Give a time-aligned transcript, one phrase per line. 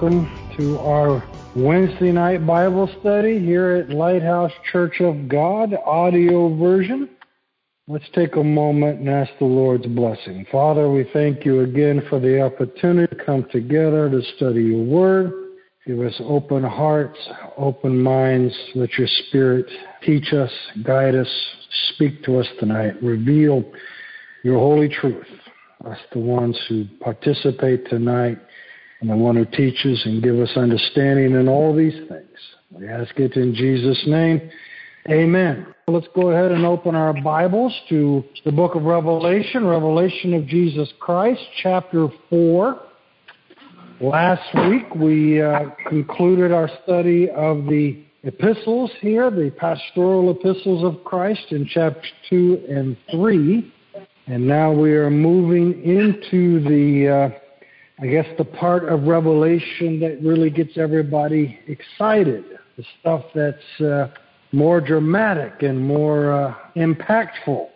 [0.00, 7.08] welcome to our Wednesday night Bible study here at Lighthouse Church of God, audio version.
[7.88, 10.46] Let's take a moment and ask the Lord's blessing.
[10.52, 15.32] Father, we thank you again for the opportunity to come together to study your word.
[15.84, 17.18] Give us open hearts,
[17.56, 18.54] open minds.
[18.76, 19.66] Let your spirit
[20.04, 20.52] teach us,
[20.84, 21.28] guide us,
[21.94, 23.02] speak to us tonight.
[23.02, 23.64] Reveal
[24.44, 25.26] your holy truth.
[25.84, 28.38] Us, the ones who participate tonight,
[29.00, 32.38] and the one who teaches and give us understanding in all these things.
[32.70, 34.50] We ask it in Jesus' name.
[35.08, 35.74] Amen.
[35.86, 40.92] Let's go ahead and open our Bibles to the book of Revelation, Revelation of Jesus
[41.00, 42.80] Christ, chapter 4.
[44.00, 51.02] Last week we uh, concluded our study of the epistles here, the pastoral epistles of
[51.04, 53.72] Christ in chapter 2 and 3.
[54.26, 57.38] And now we are moving into the, uh,
[58.00, 62.44] I guess, the part of Revelation that really gets everybody excited.
[62.76, 64.08] The stuff that's uh,
[64.52, 67.66] more dramatic and more uh, impactful.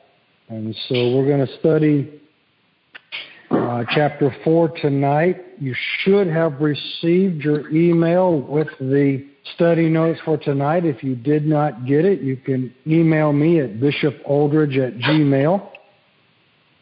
[0.48, 2.20] And so we're going to study
[3.50, 5.38] uh, chapter 4 tonight.
[5.58, 10.84] You should have received your email with the study notes for tonight.
[10.84, 15.71] If you did not get it, you can email me at bishopoldridge at gmail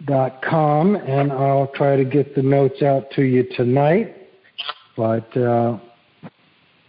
[0.07, 4.17] dot com, and I'll try to get the notes out to you tonight.
[4.97, 5.79] But uh,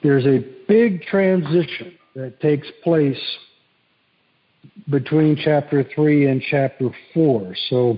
[0.04, 3.20] there's a big transition that takes place
[4.90, 7.56] between chapter 3 and chapter 4.
[7.70, 7.98] So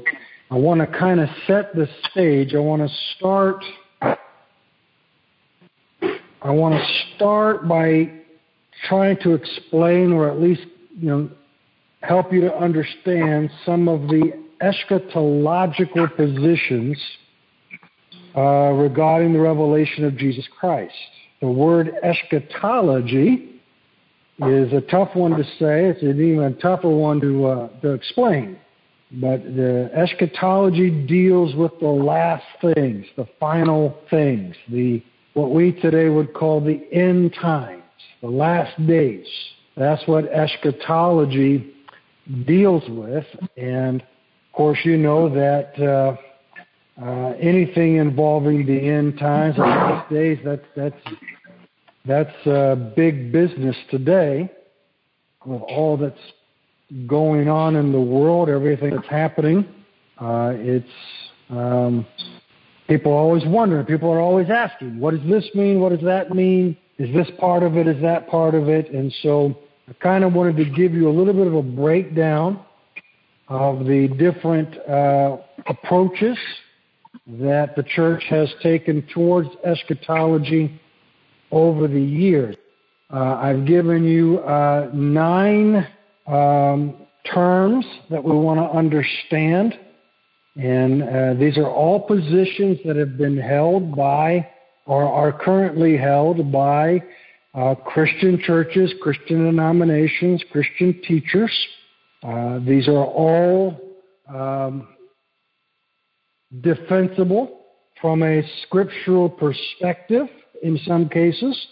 [0.51, 2.53] I want to kind of set the stage.
[2.53, 3.63] I want to start.
[6.41, 8.11] I want to start by
[8.87, 10.65] trying to explain, or at least
[10.95, 11.29] you know,
[12.01, 16.97] help you to understand some of the eschatological positions
[18.35, 20.93] uh, regarding the revelation of Jesus Christ.
[21.41, 23.61] The word eschatology
[24.39, 25.85] is a tough one to say.
[25.85, 28.57] It's an even tougher one to, uh, to explain.
[29.11, 35.03] But the eschatology deals with the last things, the final things, the
[35.33, 37.83] what we today would call the end times,
[38.21, 39.25] the last days.
[39.75, 41.73] That's what eschatology
[42.45, 43.25] deals with.
[43.57, 44.03] And
[44.53, 46.15] of course, you know that uh,
[47.03, 51.15] uh, anything involving the end times and last days, that's that's
[52.05, 54.47] that's uh, big business today
[55.43, 56.15] with all that's
[57.07, 59.67] going on in the world, everything that's happening.
[60.19, 60.85] Uh, it's
[61.49, 62.05] um,
[62.87, 63.87] people always wondering.
[63.87, 65.79] People are always asking, "What does this mean?
[65.79, 66.77] What does that mean?
[66.99, 67.87] Is this part of it?
[67.87, 69.57] Is that part of it?" And so,
[69.89, 72.63] I kind of wanted to give you a little bit of a breakdown
[73.47, 75.37] of the different uh,
[75.67, 76.37] approaches
[77.27, 80.79] that the church has taken towards eschatology
[81.51, 82.55] over the years.
[83.11, 85.87] Uh, I've given you uh, nine
[86.25, 86.95] um,
[87.31, 89.77] terms that we want to understand,
[90.55, 94.47] and uh, these are all positions that have been held by
[94.85, 97.01] or are currently held by
[97.53, 101.51] uh, Christian churches, Christian denominations, Christian teachers.
[102.23, 103.77] Uh, these are all
[104.33, 104.87] um,
[106.61, 107.61] defensible
[108.01, 110.27] from a scriptural perspective
[110.61, 111.67] in some cases.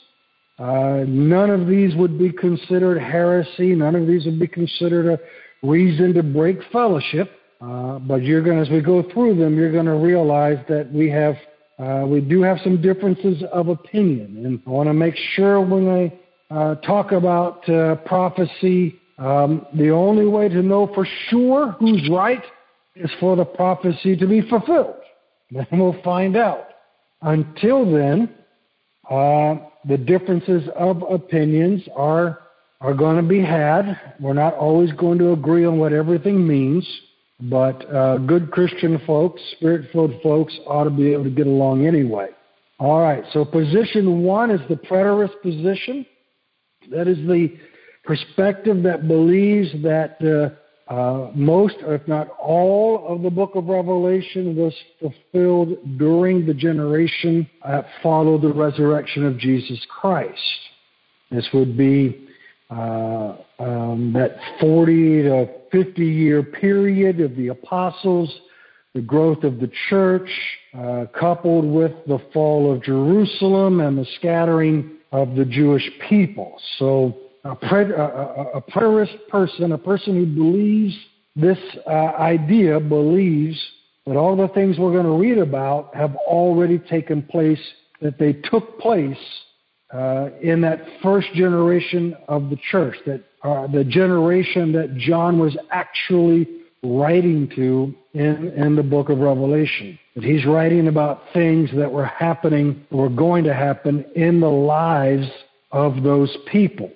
[0.59, 3.73] Uh, none of these would be considered heresy.
[3.73, 5.19] None of these would be considered a
[5.67, 7.31] reason to break fellowship.
[7.61, 11.09] Uh, but you're going, as we go through them, you're going to realize that we
[11.09, 11.35] have,
[11.79, 14.45] uh, we do have some differences of opinion.
[14.45, 19.91] And I want to make sure when I uh, talk about uh, prophecy um, the
[19.91, 22.43] only way to know for sure who's right
[22.95, 24.95] is for the prophecy to be fulfilled.
[25.51, 26.67] Then we'll find out.
[27.21, 28.33] Until then,
[29.09, 29.55] uh,
[29.85, 32.39] the differences of opinions are
[32.79, 33.99] are going to be had.
[34.19, 36.87] We're not always going to agree on what everything means,
[37.41, 42.29] but uh, good Christian folks, spirit-filled folks, ought to be able to get along anyway.
[42.79, 43.23] All right.
[43.33, 46.05] So position one is the preterist position.
[46.89, 47.55] That is the
[48.03, 54.55] perspective that believes that uh, uh, most, if not all, of the book of Revelation
[54.55, 60.37] was fulfilled during the generation that followed the resurrection of Jesus Christ.
[61.29, 62.27] This would be
[62.69, 68.33] uh, um, that 40 to 50 year period of the apostles,
[68.93, 70.29] the growth of the church,
[70.77, 76.59] uh, coupled with the fall of Jerusalem and the scattering of the Jewish people.
[76.77, 80.95] So a, pred, a, a preterist person, a person who believes
[81.35, 81.57] this
[81.87, 83.59] uh, idea, believes
[84.05, 87.61] that all the things we're going to read about have already taken place
[88.01, 89.17] that they took place
[89.93, 95.55] uh, in that first generation of the church, that uh, the generation that John was
[95.71, 96.47] actually
[96.83, 99.97] writing to in, in the book of Revelation.
[100.15, 105.27] That he's writing about things that were happening, were going to happen in the lives
[105.71, 106.91] of those people.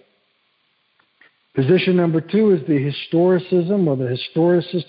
[1.56, 4.86] Position number two is the historicism or the historicist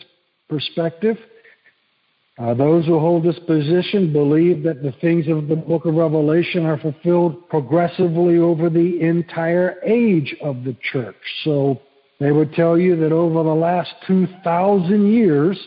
[0.48, 1.16] perspective.
[2.38, 6.66] Uh, those who hold this position believe that the things of the book of Revelation
[6.66, 11.16] are fulfilled progressively over the entire age of the church.
[11.44, 11.80] So
[12.20, 15.58] they would tell you that over the last 2,000 years,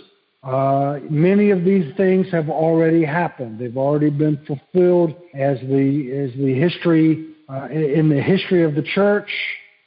[0.43, 3.57] uh, many of these things have already happened.
[3.57, 8.83] They've already been fulfilled as the as the history uh, in the history of the
[8.83, 9.29] church,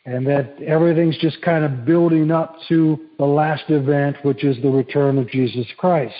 [0.05, 4.69] and that everything's just kind of building up to the last event, which is the
[4.69, 6.15] return of Jesus Christ.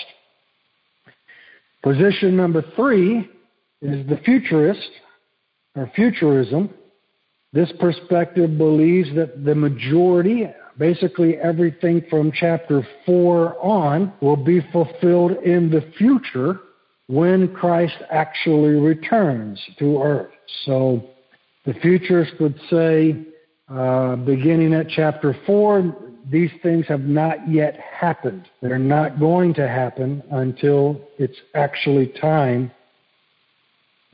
[1.83, 3.29] Position number three
[3.81, 4.89] is the futurist,
[5.75, 6.71] or futurism.
[7.53, 10.47] This perspective believes that the majority,
[10.79, 16.61] basically everything from chapter 4 on, will be fulfilled in the future
[17.09, 20.31] when Christ actually returns to earth.
[20.65, 21.11] So
[21.67, 23.27] the futurist would say,
[23.73, 25.97] uh, beginning at chapter 4,
[26.31, 28.49] these things have not yet happened.
[28.61, 32.71] They're not going to happen until it's actually time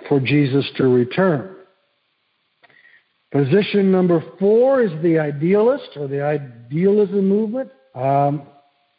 [0.09, 1.57] for Jesus to return.
[3.31, 7.71] Position number four is the idealist or the idealism movement.
[7.95, 8.45] Um,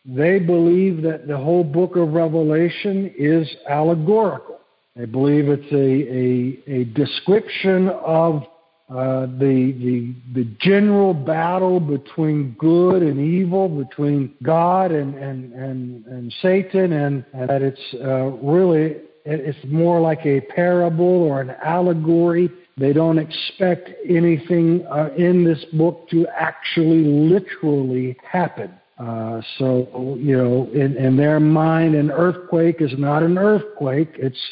[0.05, 4.59] they believe that the whole book of Revelation is allegorical.
[4.95, 8.43] They believe it's a, a, a description of
[8.89, 16.05] uh, the, the, the general battle between good and evil, between God and, and, and,
[16.07, 21.51] and Satan, and, and that it's uh, really it's more like a parable or an
[21.63, 22.49] allegory.
[22.77, 28.71] They don't expect anything uh, in this book to actually literally happen.
[28.97, 34.09] Uh, so, you know, in, in their mind, an earthquake is not an earthquake.
[34.15, 34.43] It's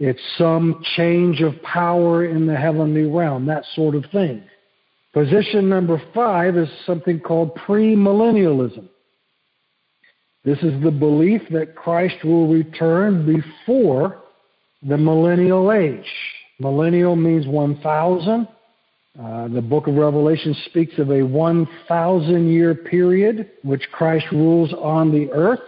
[0.00, 4.42] it's some change of power in the heavenly realm, that sort of thing.
[5.12, 8.88] Position number five is something called premillennialism.
[10.42, 14.22] This is the belief that Christ will return before
[14.82, 16.10] the millennial age.
[16.58, 18.48] Millennial means 1,000.
[19.22, 25.12] Uh, the book of Revelation speaks of a 1,000 year period which Christ rules on
[25.12, 25.60] the earth.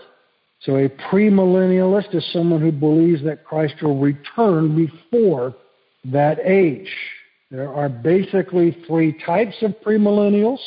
[0.65, 5.55] So a premillennialist is someone who believes that Christ will return before
[6.05, 6.91] that age.
[7.51, 10.61] There are basically three types of premillennials,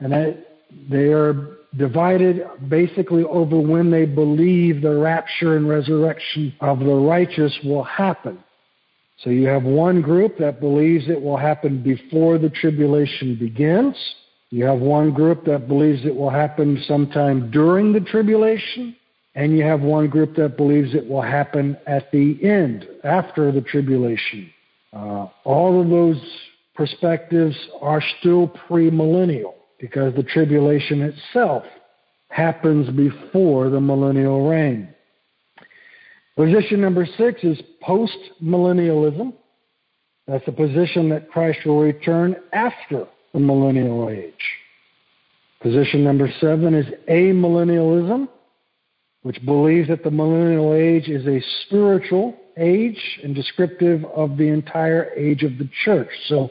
[0.00, 0.44] and
[0.90, 7.56] they are divided basically over when they believe the rapture and resurrection of the righteous
[7.64, 8.38] will happen.
[9.18, 13.96] So you have one group that believes it will happen before the tribulation begins.
[14.50, 18.94] You have one group that believes it will happen sometime during the tribulation.
[19.38, 23.60] And you have one group that believes it will happen at the end, after the
[23.60, 24.50] tribulation.
[24.92, 26.20] Uh, all of those
[26.74, 31.62] perspectives are still premillennial because the tribulation itself
[32.30, 34.92] happens before the millennial reign.
[36.34, 39.32] Position number six is post-millennialism.
[40.26, 44.34] That's the position that Christ will return after the millennial age.
[45.62, 48.26] Position number seven is amillennialism
[49.22, 55.10] which believes that the millennial age is a spiritual age and descriptive of the entire
[55.16, 56.08] age of the church.
[56.26, 56.50] So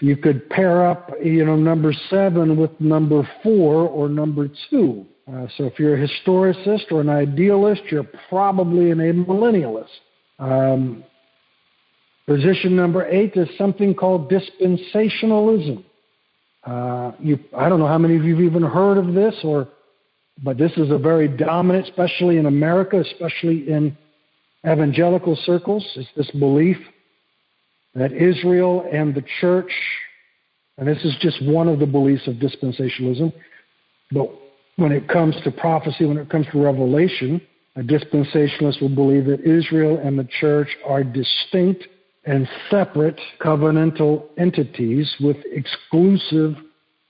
[0.00, 5.06] you could pair up, you know, number seven with number four or number two.
[5.26, 9.88] Uh, so if you're a historicist or an idealist, you're probably an amillennialist.
[10.38, 11.04] Um,
[12.26, 15.84] position number eight is something called dispensationalism.
[16.64, 19.68] Uh, you, I don't know how many of you have even heard of this or
[20.42, 23.96] but this is a very dominant, especially in America, especially in
[24.66, 26.76] evangelical circles, is this belief
[27.94, 29.70] that Israel and the church,
[30.78, 33.32] and this is just one of the beliefs of dispensationalism,
[34.10, 34.28] but
[34.76, 37.40] when it comes to prophecy, when it comes to revelation,
[37.76, 41.86] a dispensationalist will believe that Israel and the church are distinct
[42.24, 46.56] and separate covenantal entities with exclusive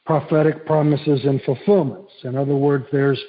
[0.07, 2.13] prophetic promises and fulfillments.
[2.25, 3.21] In other words, there's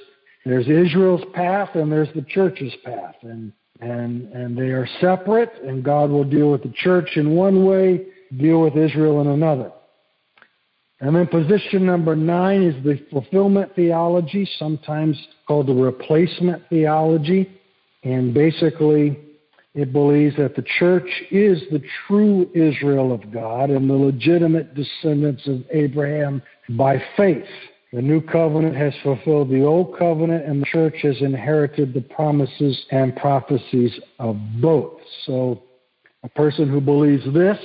[0.45, 5.51] there's Israel's path and there's the church's path, and and and they are separate.
[5.63, 9.71] And God will deal with the church in one way, deal with Israel in another.
[11.01, 15.17] And then position number nine is the fulfillment theology, sometimes
[15.47, 17.49] called the replacement theology.
[18.03, 19.17] And basically,
[19.75, 25.45] It believes that the church is the true Israel of God and the legitimate descendants
[25.47, 27.45] of Abraham by faith.
[27.93, 32.85] The new covenant has fulfilled the old covenant, and the church has inherited the promises
[32.91, 34.99] and prophecies of both.
[35.25, 35.63] So,
[36.23, 37.57] a person who believes this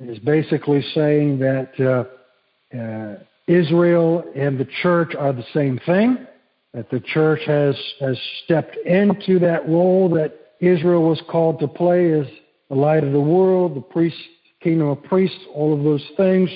[0.00, 6.26] is basically saying that uh, uh, Israel and the church are the same thing,
[6.74, 12.12] that the church has, has stepped into that role that Israel was called to play
[12.12, 12.26] as
[12.68, 14.16] the light of the world, the priest,
[14.62, 16.50] kingdom of priests, all of those things,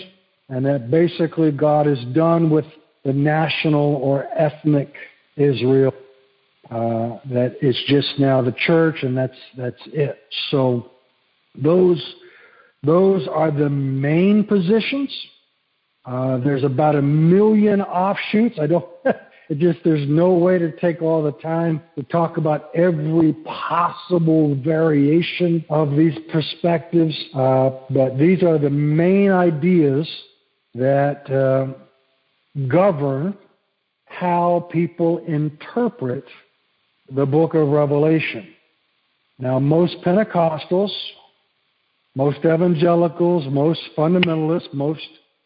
[0.52, 2.66] and that basically God is done with
[3.06, 4.92] the national or ethnic
[5.37, 5.94] Israel.
[6.71, 10.18] Uh, that it's just now the church, and that's that's it.
[10.50, 10.90] So
[11.54, 12.00] those
[12.82, 15.11] those are the main positions.
[16.04, 18.59] Uh, there's about a million offshoots.
[18.61, 18.87] I don't.
[19.04, 24.54] it just there's no way to take all the time to talk about every possible
[24.56, 27.18] variation of these perspectives.
[27.35, 30.06] Uh, but these are the main ideas
[30.75, 31.73] that uh,
[32.69, 33.37] govern
[34.07, 36.25] how people interpret
[37.14, 38.55] the book of Revelation.
[39.38, 40.93] Now, most Pentecostals
[42.14, 45.00] most evangelicals, most fundamentalists, most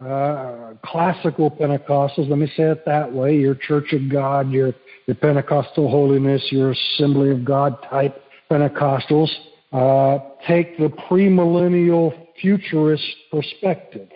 [0.05, 4.73] uh, classical Pentecostals, let me say it that way, your Church of God, your,
[5.07, 9.31] your Pentecostal holiness, your Assembly of God type Pentecostals,
[9.73, 14.09] uh, take the premillennial futurist perspective.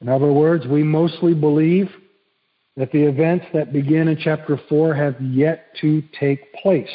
[0.00, 1.90] In other words, we mostly believe
[2.76, 6.88] that the events that begin in chapter 4 have yet to take place.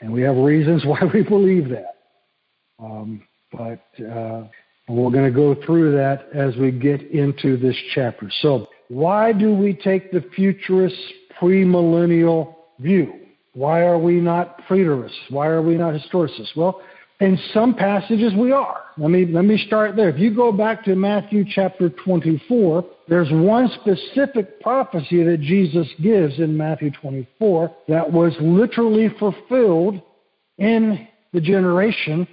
[0.00, 1.96] And we have reasons why we believe that.
[2.78, 3.22] Um,
[3.52, 4.44] but uh,
[4.88, 8.30] we're going to go through that as we get into this chapter.
[8.40, 10.96] So, why do we take the futurist
[11.40, 13.14] premillennial view?
[13.54, 15.30] Why are we not preterists?
[15.30, 16.54] Why are we not historicists?
[16.54, 16.82] Well,
[17.20, 18.82] in some passages we are.
[18.96, 20.08] Let me let me start there.
[20.08, 26.38] If you go back to Matthew chapter 24, there's one specific prophecy that Jesus gives
[26.38, 30.00] in Matthew 24 that was literally fulfilled
[30.58, 32.26] in the generation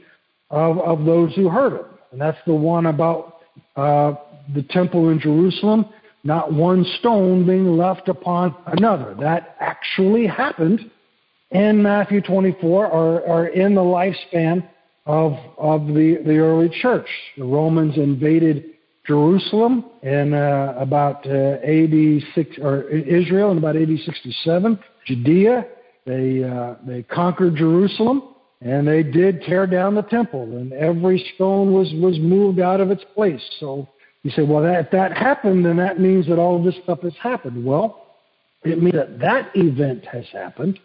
[0.49, 1.85] of, of those who heard it.
[2.11, 3.37] And that's the one about
[3.75, 4.13] uh,
[4.53, 5.85] the temple in Jerusalem,
[6.23, 9.15] not one stone being left upon another.
[9.19, 10.91] That actually happened
[11.51, 14.67] in Matthew 24 are, are in the lifespan
[15.05, 17.07] of, of the, the early church.
[17.37, 18.65] The Romans invaded
[19.05, 24.79] Jerusalem in uh, about uh, AD 6, or Israel in about AD 67.
[25.05, 25.65] Judea,
[26.05, 28.23] they, uh, they conquered Jerusalem.
[28.63, 32.91] And they did tear down the temple, and every stone was, was moved out of
[32.91, 33.41] its place.
[33.59, 33.89] So
[34.21, 37.01] you say, well, that, if that happened, then that means that all of this stuff
[37.01, 37.65] has happened.
[37.65, 38.05] Well,
[38.63, 40.79] it means that that event has happened.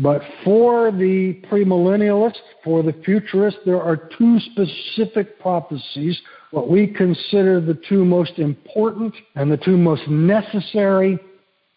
[0.00, 6.20] But for the premillennialists, for the futurists, there are two specific prophecies,
[6.52, 11.18] what we consider the two most important and the two most necessary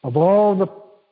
[0.03, 0.67] of all the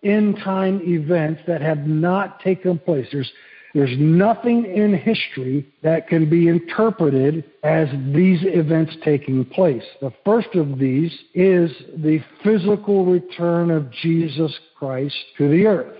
[0.07, 3.07] end time events that have not taken place.
[3.11, 3.31] There's
[3.73, 9.83] there's nothing in history that can be interpreted as these events taking place.
[10.01, 15.95] The first of these is the physical return of Jesus Christ to the earth.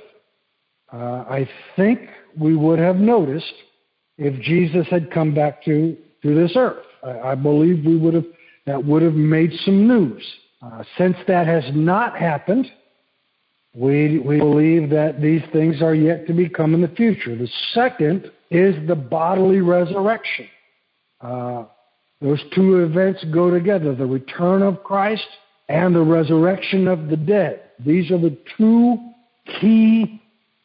[0.92, 3.54] Uh, I think we would have noticed
[4.18, 6.86] if Jesus had come back to, to this earth.
[7.04, 8.26] I, I believe we would have
[8.70, 10.24] that would have made some news.
[10.62, 12.68] Uh, since that has not happened,
[13.74, 17.36] we, we believe that these things are yet to become in the future.
[17.36, 20.48] The second is the bodily resurrection.
[21.20, 21.66] Uh,
[22.22, 25.28] those two events go together the return of Christ
[25.68, 27.62] and the resurrection of the dead.
[27.84, 28.98] These are the two
[29.60, 30.19] key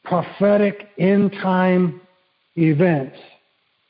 [0.04, 2.00] prophetic end time
[2.56, 3.16] events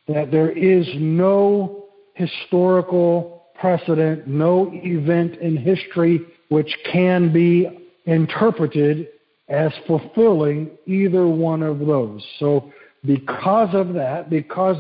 [0.09, 7.67] that there is no historical precedent, no event in history which can be
[8.07, 9.09] interpreted
[9.49, 12.25] as fulfilling either one of those.
[12.39, 12.73] So,
[13.05, 14.77] because of that, because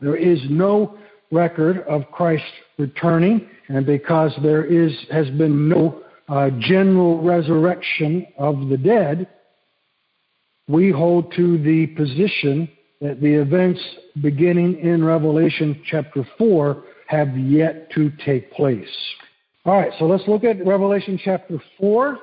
[0.00, 0.98] there is no
[1.32, 2.44] record of Christ
[2.78, 9.28] returning, and because there is has been no uh, general resurrection of the dead,
[10.68, 12.68] we hold to the position
[13.00, 13.80] that the events
[14.20, 18.88] beginning in Revelation chapter 4 have yet to take place.
[19.64, 22.18] All right, so let's look at Revelation chapter 4.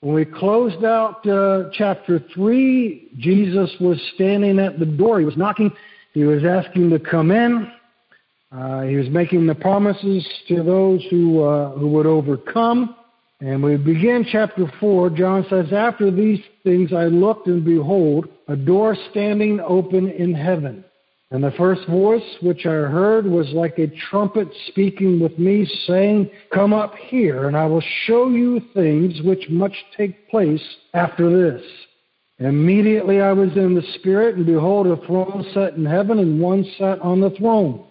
[0.00, 5.20] When we closed out uh, chapter 3, Jesus was standing at the door.
[5.20, 5.70] He was knocking.
[6.12, 7.70] He was asking to come in.
[8.50, 12.96] Uh, he was making the promises to those who, uh, who would overcome.
[13.42, 15.10] And we begin chapter 4.
[15.10, 20.84] John says, After these things I looked, and behold, a door standing open in heaven.
[21.32, 26.30] And the first voice which I heard was like a trumpet speaking with me, saying,
[26.54, 30.62] Come up here, and I will show you things which must take place
[30.94, 31.66] after this.
[32.38, 36.64] Immediately I was in the Spirit, and behold, a throne set in heaven, and one
[36.78, 37.86] sat on the throne.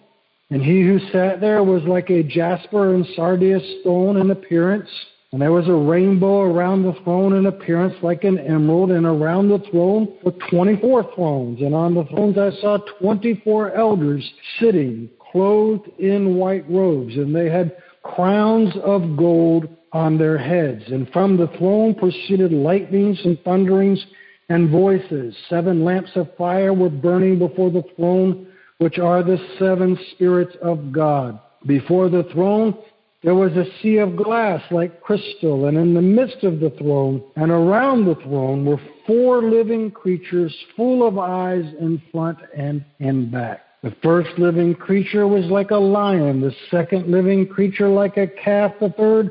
[0.48, 4.88] And he who sat there was like a jasper and sardius stone in appearance.
[5.32, 9.48] And there was a rainbow around the throne in appearance like an emerald, and around
[9.48, 11.60] the throne were 24 thrones.
[11.62, 17.48] And on the thrones I saw 24 elders sitting, clothed in white robes, and they
[17.48, 20.82] had crowns of gold on their heads.
[20.88, 24.04] And from the throne proceeded lightnings and thunderings
[24.50, 25.34] and voices.
[25.48, 28.48] Seven lamps of fire were burning before the throne,
[28.78, 31.40] which are the seven spirits of God.
[31.66, 32.76] Before the throne,
[33.22, 37.22] there was a sea of glass like crystal, and in the midst of the throne
[37.36, 43.30] and around the throne were four living creatures full of eyes in front and in
[43.30, 43.60] back.
[43.82, 48.72] The first living creature was like a lion, the second living creature like a calf,
[48.80, 49.30] the third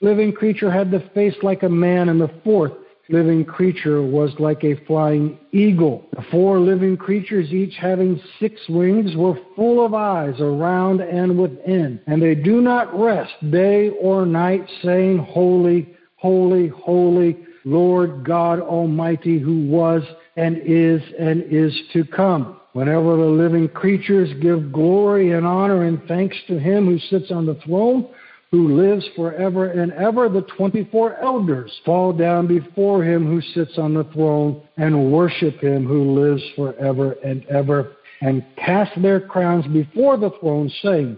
[0.00, 2.72] living creature had the face like a man, and the fourth
[3.10, 6.06] living creature was like a flying eagle.
[6.12, 12.00] The four living creatures, each having six wings, were full of eyes around and within.
[12.06, 19.38] And they do not rest day or night, saying, Holy, holy, holy, Lord God Almighty,
[19.38, 20.02] who was
[20.36, 22.60] and is and is to come.
[22.72, 27.44] Whenever the living creatures give glory and honor and thanks to him who sits on
[27.44, 28.08] the throne,
[28.50, 33.94] who lives forever and ever, the 24 elders fall down before him who sits on
[33.94, 40.16] the throne and worship him who lives forever and ever and cast their crowns before
[40.16, 41.16] the throne, saying,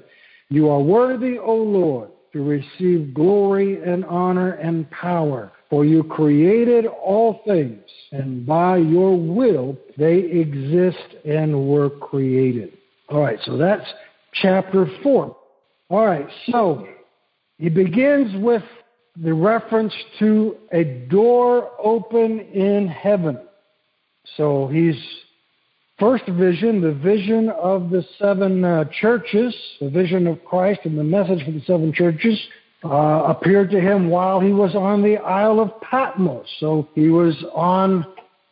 [0.51, 5.53] You are worthy, O Lord, to receive glory and honor and power.
[5.69, 12.77] For you created all things, and by your will they exist and were created.
[13.09, 13.87] All right, so that's
[14.35, 15.37] chapter 4.
[15.89, 16.87] All right, so
[17.63, 18.65] he begins with
[19.23, 23.39] the reference to a door open in heaven.
[24.37, 24.97] So he's
[25.97, 31.05] first vision, the vision of the seven uh, churches, the vision of Christ and the
[31.05, 32.37] message for the seven churches,
[32.83, 32.89] uh,
[33.29, 36.49] appeared to him while he was on the Isle of Patmos.
[36.59, 38.05] So he was on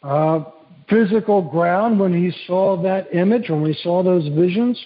[0.04, 0.44] uh,
[0.88, 4.80] physical ground when he saw that image, when he saw those visions.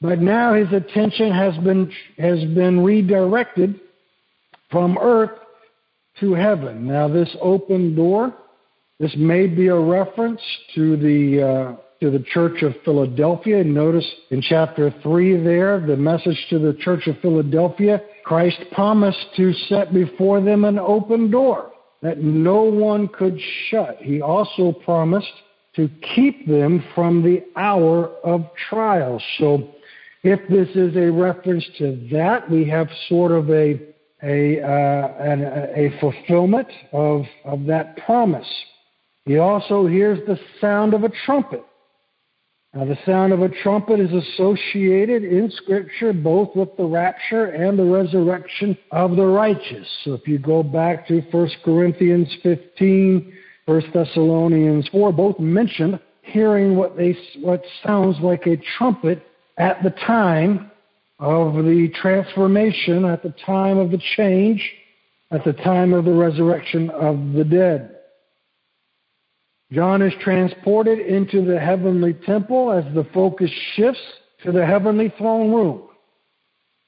[0.00, 3.80] But now his attention has been, has been redirected
[4.70, 5.38] from earth
[6.20, 6.86] to heaven.
[6.86, 8.34] Now, this open door,
[9.00, 10.40] this may be a reference
[10.74, 13.64] to the, uh, to the church of Philadelphia.
[13.64, 19.52] Notice in chapter 3 there, the message to the church of Philadelphia, Christ promised to
[19.68, 23.36] set before them an open door that no one could
[23.68, 23.96] shut.
[24.00, 25.32] He also promised
[25.74, 29.20] to keep them from the hour of trial.
[29.38, 29.74] So
[30.22, 33.80] if this is a reference to that, we have sort of a
[34.22, 38.48] a, uh, an, a fulfillment of, of that promise.
[39.24, 41.64] He also hears the sound of a trumpet.
[42.74, 47.78] Now, the sound of a trumpet is associated in Scripture both with the rapture and
[47.78, 49.86] the resurrection of the righteous.
[50.04, 53.32] So, if you go back to 1 Corinthians 15,
[53.64, 59.26] 1 Thessalonians 4, both mention hearing what, they, what sounds like a trumpet
[59.58, 60.70] at the time
[61.18, 64.62] of the transformation, at the time of the change,
[65.30, 67.96] at the time of the resurrection of the dead.
[69.72, 74.00] John is transported into the heavenly temple as the focus shifts
[74.44, 75.82] to the heavenly throne room.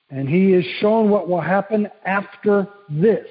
[0.09, 3.27] And he is shown what will happen after this.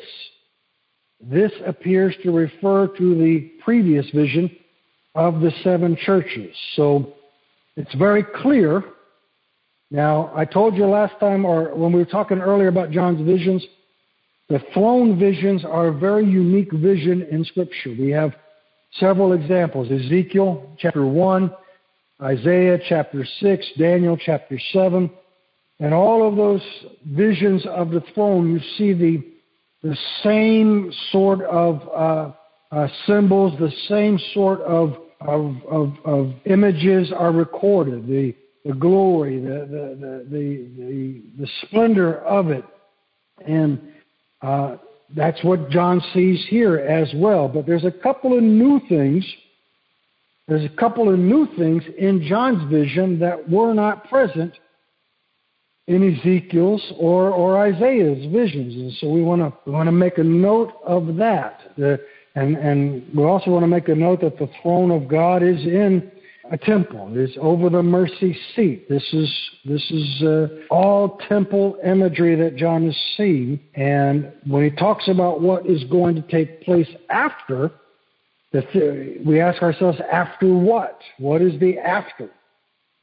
[1.22, 4.52] This appears to refer to the previous vision
[5.16, 6.56] of the seven churches.
[6.76, 7.14] So
[7.76, 8.84] it's very clear
[9.92, 13.66] now, I told you last time, or when we were talking earlier about John's visions,
[14.48, 17.96] the throne visions are a very unique vision in Scripture.
[17.98, 18.34] We have
[18.94, 21.52] several examples Ezekiel chapter 1,
[22.22, 25.10] Isaiah chapter 6, Daniel chapter 7.
[25.80, 26.62] And all of those
[27.08, 29.24] visions of the throne, you see the,
[29.82, 37.12] the same sort of uh, uh, symbols, the same sort of, of, of, of images
[37.16, 38.06] are recorded.
[38.08, 42.66] The the glory, the, the, the, the, splendor of it.
[43.46, 43.80] And
[44.42, 44.78] uh,
[45.16, 47.48] that's what John sees here as well.
[47.48, 49.26] But there's a couple of new things.
[50.48, 54.54] There's a couple of new things in John's vision that were not present
[55.88, 58.76] in Ezekiel's or, or Isaiah's visions.
[58.76, 61.62] And so we want to we want to make a note of that.
[61.78, 62.00] The,
[62.36, 65.60] and, and we also want to make a note that the throne of God is
[65.64, 66.12] in
[66.52, 67.12] a temple.
[67.14, 68.90] It's over the mercy seat.
[68.90, 73.60] This is this is uh, all temple imagery that John is seeing.
[73.76, 77.72] And when he talks about what is going to take place after,
[78.52, 81.00] the, we ask ourselves, after what?
[81.20, 82.30] What is the after?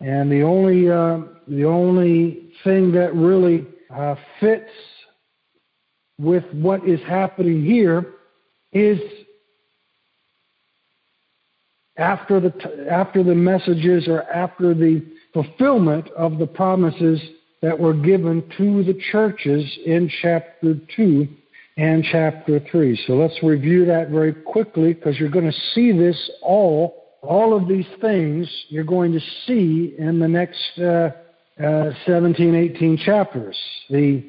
[0.00, 4.70] And the only uh, the only thing that really uh, fits
[6.18, 8.14] with what is happening here
[8.72, 8.98] is
[11.98, 17.20] after the after the messages or after the fulfillment of the promises
[17.62, 21.26] that were given to the churches in chapter 2
[21.78, 23.04] and chapter 3.
[23.06, 27.66] So let's review that very quickly because you're going to see this all all of
[27.66, 31.10] these things you're going to see in the next uh,
[31.62, 33.56] uh, 17, 18 chapters.
[33.90, 34.24] The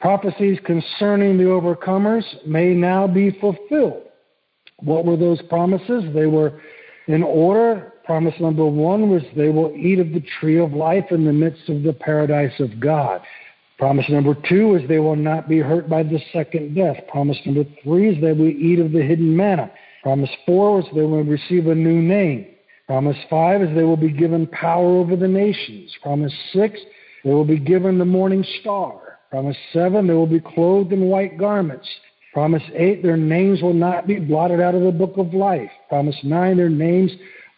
[0.00, 4.04] prophecies concerning the overcomers may now be fulfilled.
[4.78, 6.04] What were those promises?
[6.14, 6.60] They were
[7.06, 7.92] in order.
[8.04, 11.68] Promise number one was they will eat of the tree of life in the midst
[11.68, 13.20] of the paradise of God.
[13.78, 16.96] Promise number two is they will not be hurt by the second death.
[17.08, 19.70] Promise number three is they will eat of the hidden manna.
[20.02, 22.46] Promise four is they will receive a new name.
[22.86, 25.94] Promise five is they will be given power over the nations.
[26.02, 26.78] Promise six,
[27.24, 29.00] they will be given the morning star.
[29.30, 31.88] Promise seven, they will be clothed in white garments.
[32.32, 35.70] Promise eight, their names will not be blotted out of the book of life.
[35.88, 37.10] Promise nine, their names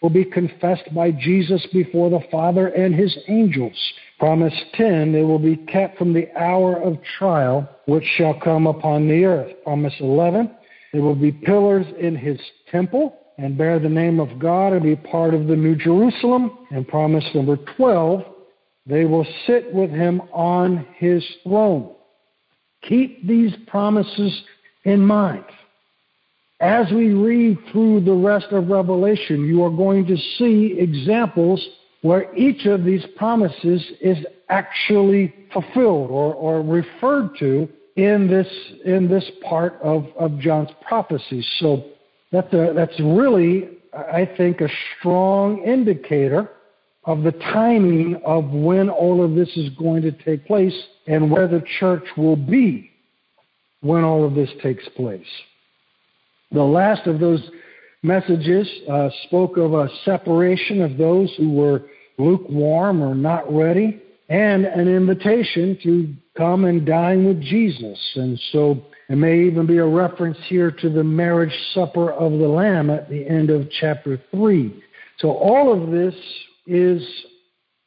[0.03, 3.77] will be confessed by Jesus before the Father and his angels.
[4.19, 9.09] Promise 10, they will be kept from the hour of trial which shall come upon
[9.09, 9.53] the earth.
[9.63, 10.51] Promise 11,
[10.93, 12.39] they will be pillars in his
[12.71, 16.67] temple and bear the name of God and be part of the New Jerusalem.
[16.71, 18.25] And promise number 12,
[18.87, 21.95] they will sit with him on his throne.
[22.83, 24.43] Keep these promises
[24.85, 25.45] in mind.
[26.61, 31.61] As we read through the rest of Revelation, you are going to see examples
[32.03, 34.19] where each of these promises is
[34.49, 38.47] actually fulfilled or, or referred to in this
[38.85, 41.45] in this part of, of John's prophecy.
[41.59, 41.85] So
[42.31, 44.69] that's a, that's really, I think, a
[44.99, 46.49] strong indicator
[47.05, 50.75] of the timing of when all of this is going to take place
[51.09, 52.92] and where the church will be
[53.83, 55.27] when all of this takes place.
[56.51, 57.43] The last of those
[58.03, 61.83] messages uh, spoke of a separation of those who were
[62.19, 67.99] lukewarm or not ready and an invitation to come and dine with Jesus.
[68.17, 72.49] And so it may even be a reference here to the marriage supper of the
[72.49, 74.83] Lamb at the end of chapter 3.
[75.19, 76.15] So all of this
[76.67, 77.03] is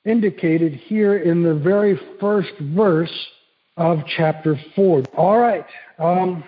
[0.05, 3.27] indicated here in the very first verse
[3.77, 5.03] of chapter 4.
[5.17, 5.65] All right.
[5.99, 6.43] Um,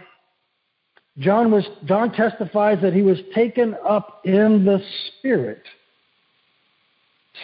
[1.19, 5.63] John was John testifies that he was taken up in the spirit.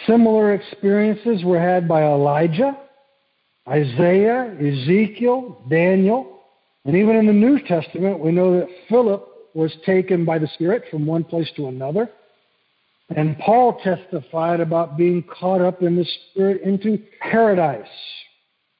[0.06, 2.78] Similar experiences were had by Elijah,
[3.68, 6.40] Isaiah, Ezekiel, Daniel,
[6.84, 10.84] and even in the New Testament, we know that Philip was taken by the Spirit
[10.90, 12.10] from one place to another.
[13.14, 17.86] And Paul testified about being caught up in the Spirit into paradise.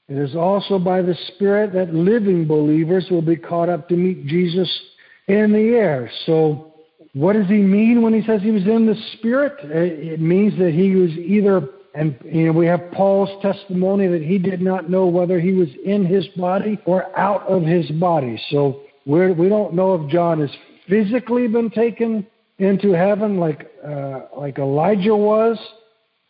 [0.08, 4.26] It is also by the Spirit that living believers will be caught up to meet
[4.26, 4.68] Jesus
[5.28, 6.10] in the air.
[6.26, 6.74] So,
[7.14, 9.54] what does he mean when he says he was in the Spirit?
[9.62, 14.36] It means that he was either, and you know, we have Paul's testimony that he
[14.36, 18.38] did not know whether he was in his body or out of his body.
[18.50, 20.50] So, we're, we don't know if John has
[20.86, 22.26] physically been taken
[22.58, 25.58] into heaven like uh, like Elijah was,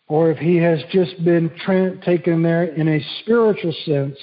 [0.06, 4.16] or if he has just been tra- taken there in a spiritual sense.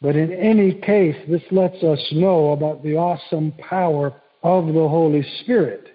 [0.00, 5.24] But in any case, this lets us know about the awesome power of the Holy
[5.40, 5.88] Spirit,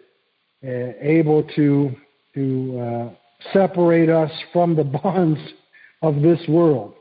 [0.66, 1.92] uh, able to,
[2.34, 3.10] to uh,
[3.54, 5.40] separate us from the bonds
[6.02, 6.96] of this world.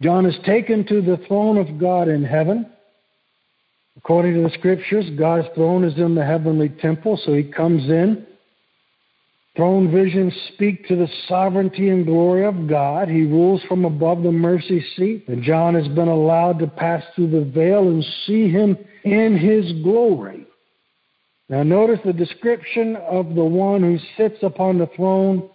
[0.00, 2.70] John is taken to the throne of God in heaven.
[3.96, 8.27] According to the scriptures, God's throne is in the heavenly temple, so he comes in
[9.58, 13.08] Throne visions speak to the sovereignty and glory of God.
[13.08, 17.32] He rules from above the mercy seat, and John has been allowed to pass through
[17.32, 20.46] the veil and see him in his glory.
[21.48, 25.50] Now, notice the description of the one who sits upon the throne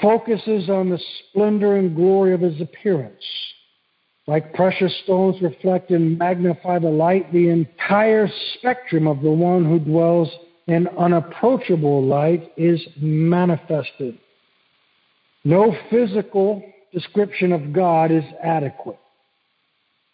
[0.00, 3.22] focuses on the splendor and glory of his appearance.
[4.26, 9.78] Like precious stones reflect and magnify the light, the entire spectrum of the one who
[9.78, 10.30] dwells
[10.68, 14.18] and unapproachable light is manifested.
[15.44, 18.98] No physical description of God is adequate.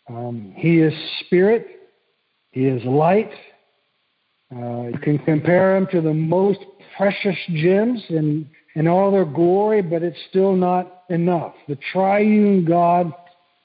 [0.09, 1.67] Um, he is spirit.
[2.51, 3.31] He is light.
[4.55, 6.61] Uh, you can compare him to the most
[6.97, 11.55] precious gems in, in all their glory, but it's still not enough.
[11.69, 13.13] The triune God,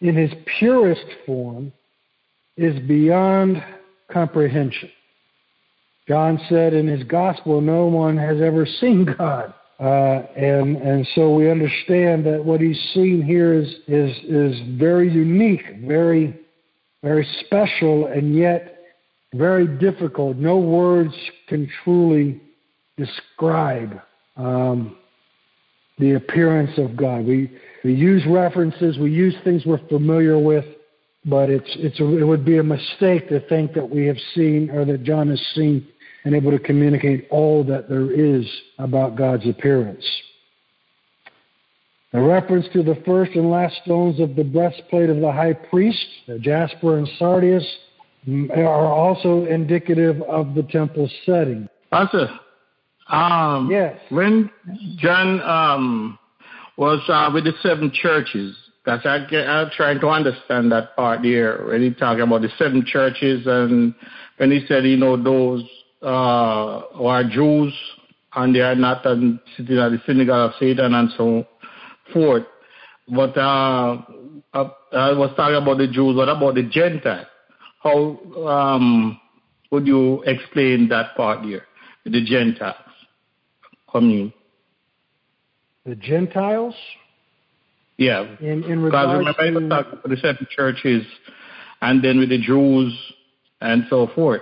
[0.01, 1.71] in his purest form,
[2.57, 3.63] is beyond
[4.11, 4.89] comprehension.
[6.07, 9.53] John said in his gospel, no one has ever seen God.
[9.79, 15.11] Uh, and and so we understand that what he's seen here is is is very
[15.11, 16.39] unique, very
[17.01, 18.79] very special, and yet
[19.33, 20.37] very difficult.
[20.37, 21.13] No words
[21.47, 22.39] can truly
[22.97, 23.99] describe
[24.37, 24.95] um,
[25.97, 27.25] the appearance of God.
[27.25, 27.51] We
[27.83, 30.65] we use references, we use things we're familiar with,
[31.25, 34.69] but it's it's a, it would be a mistake to think that we have seen
[34.69, 35.87] or that John has seen
[36.23, 38.45] and able to communicate all that there is
[38.79, 40.05] about God's appearance.
[42.11, 46.05] The reference to the first and last stones of the breastplate of the high priest,
[46.27, 47.65] the jasper and sardius,
[48.55, 51.67] are also indicative of the temple setting.
[51.91, 52.29] Pastor,
[53.09, 53.99] um, yes.
[54.09, 54.49] When
[54.97, 56.19] John um,
[56.77, 61.65] was uh, with the seven churches, because I, I'm trying to understand that part there
[61.65, 63.93] when he talking about the seven churches and
[64.37, 65.63] when he said, you know, those
[66.07, 67.73] are Jews
[68.35, 71.45] and they are not sitting at the synagogue of Satan and so
[72.11, 72.43] forth.
[73.07, 74.01] But uh,
[74.53, 76.15] uh, I was talking about the Jews.
[76.15, 77.27] What about the Gentiles?
[77.81, 79.19] How um,
[79.71, 81.63] would you explain that part here,
[82.05, 82.75] the Gentiles
[83.91, 84.31] coming?
[85.85, 86.75] The Gentiles?
[87.97, 88.21] Yeah.
[88.39, 89.41] In, in because regards remember, to...
[89.41, 91.05] I was talking about the seven churches
[91.81, 92.97] and then with the Jews
[93.59, 94.41] and so forth.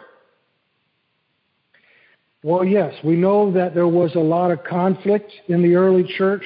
[2.43, 6.43] Well, yes, we know that there was a lot of conflict in the early church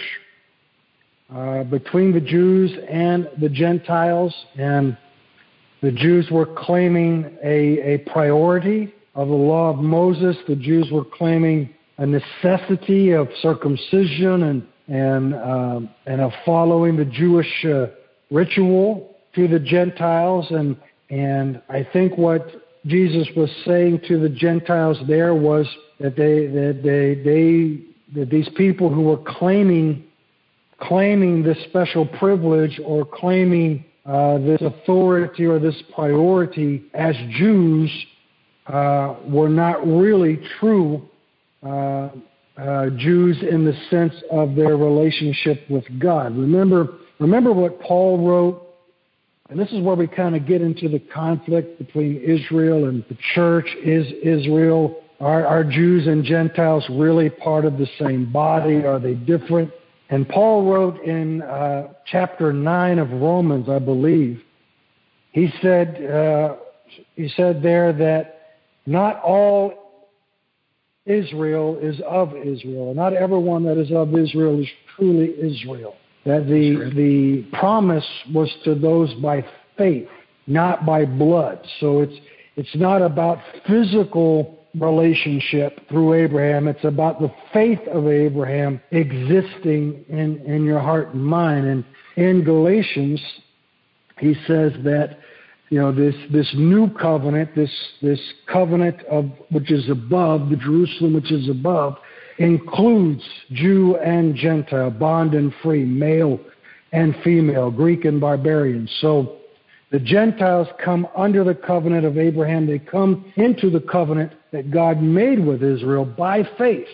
[1.33, 4.97] uh, between the Jews and the Gentiles, and
[5.81, 10.35] the Jews were claiming a, a priority of the law of Moses.
[10.49, 17.05] The Jews were claiming a necessity of circumcision and and um, and of following the
[17.05, 17.87] Jewish uh,
[18.31, 20.75] ritual to the Gentiles, and
[21.09, 25.67] and I think what Jesus was saying to the Gentiles there was
[25.99, 30.03] that they that they they that these people who were claiming
[30.79, 37.91] claiming this special privilege or claiming uh, this authority or this priority as Jews
[38.67, 41.07] uh, were not really true
[41.63, 42.09] uh,
[42.57, 46.37] uh Jews in the sense of their relationship with God.
[46.37, 48.64] Remember, remember what Paul wrote
[49.49, 53.17] and this is where we kind of get into the conflict between Israel and the
[53.35, 53.67] church.
[53.83, 58.83] Is Israel, are, are Jews and Gentiles really part of the same body?
[58.83, 59.71] Are they different?
[60.09, 64.41] And Paul wrote in uh, chapter 9 of Romans, I believe,
[65.31, 66.55] he said, uh,
[67.15, 69.73] he said there that not all
[71.05, 72.95] Israel is of Israel.
[72.95, 78.75] Not everyone that is of Israel is truly Israel that the the promise was to
[78.75, 79.45] those by
[79.77, 80.07] faith,
[80.47, 81.59] not by blood.
[81.79, 82.15] So it's
[82.55, 86.67] it's not about physical relationship through Abraham.
[86.67, 91.65] It's about the faith of Abraham existing in, in your heart and mind.
[91.65, 91.85] And
[92.17, 93.21] in Galatians,
[94.19, 95.17] he says that
[95.69, 98.19] you know this this new covenant, this this
[98.51, 101.97] covenant of which is above the Jerusalem which is above,
[102.37, 106.39] includes Jew and Gentile, bond and free, male
[106.91, 108.87] and female, Greek and barbarian.
[109.01, 109.37] So
[109.91, 112.65] the Gentiles come under the covenant of Abraham.
[112.65, 116.87] They come into the covenant that God made with Israel by faith.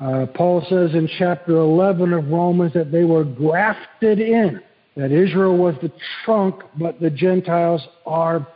[0.00, 4.60] Uh, Paul says in chapter 11 of Romans that they were grafted in,
[4.96, 5.92] that Israel was the
[6.24, 8.46] trunk, but the Gentiles are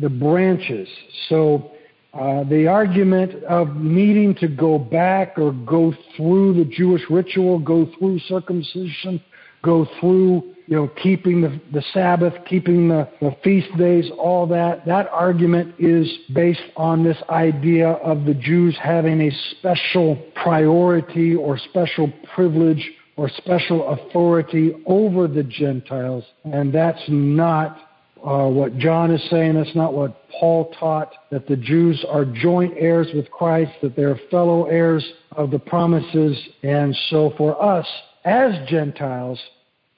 [0.00, 0.88] the branches.
[1.28, 1.72] So
[2.14, 7.90] uh, the argument of needing to go back or go through the Jewish ritual, go
[7.98, 9.20] through circumcision,
[9.64, 14.86] go through you know keeping the, the Sabbath, keeping the, the feast days, all that.
[14.86, 21.58] That argument is based on this idea of the Jews having a special priority or
[21.58, 27.76] special privilege or special authority over the Gentiles, and that's not
[28.24, 29.54] uh, what John is saying.
[29.54, 34.18] That's not what Paul taught, that the Jews are joint heirs with Christ, that they're
[34.30, 36.36] fellow heirs of the promises.
[36.62, 37.86] And so for us,
[38.24, 39.38] as Gentiles,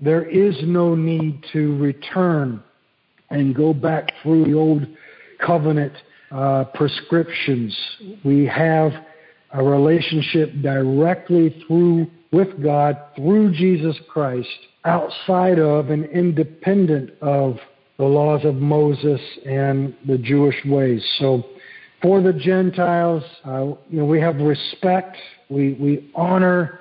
[0.00, 2.62] there is no need to return
[3.30, 4.86] and go back through the old
[5.44, 5.92] covenant
[6.30, 7.76] uh, prescriptions.
[8.24, 8.92] We have
[9.52, 14.48] a relationship directly through with God through Jesus Christ
[14.84, 17.58] outside of and independent of
[17.98, 21.04] the laws of Moses and the Jewish ways.
[21.18, 21.44] So
[22.02, 25.16] for the Gentiles, uh, you know, we have respect.
[25.48, 26.80] We we honor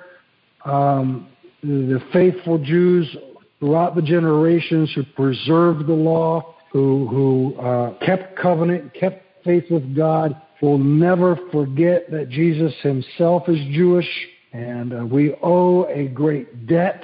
[0.64, 1.28] um,
[1.62, 3.16] the faithful Jews
[3.58, 9.96] throughout the generations who preserved the law, who who uh, kept covenant, kept faith with
[9.96, 10.40] God.
[10.60, 14.08] We'll never forget that Jesus Himself is Jewish,
[14.52, 17.02] and uh, we owe a great debt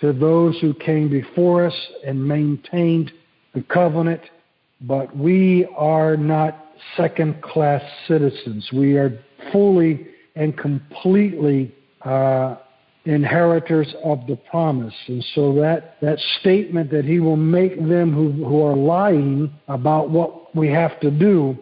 [0.00, 1.74] to those who came before us
[2.06, 3.12] and maintained
[3.56, 4.20] the covenant.
[4.80, 6.66] But we are not
[6.96, 8.68] second class citizens.
[8.72, 9.18] We are
[9.50, 12.56] fully and completely uh,
[13.06, 14.94] inheritors of the promise.
[15.08, 20.10] And so that, that statement that he will make them who, who are lying about
[20.10, 21.56] what we have to do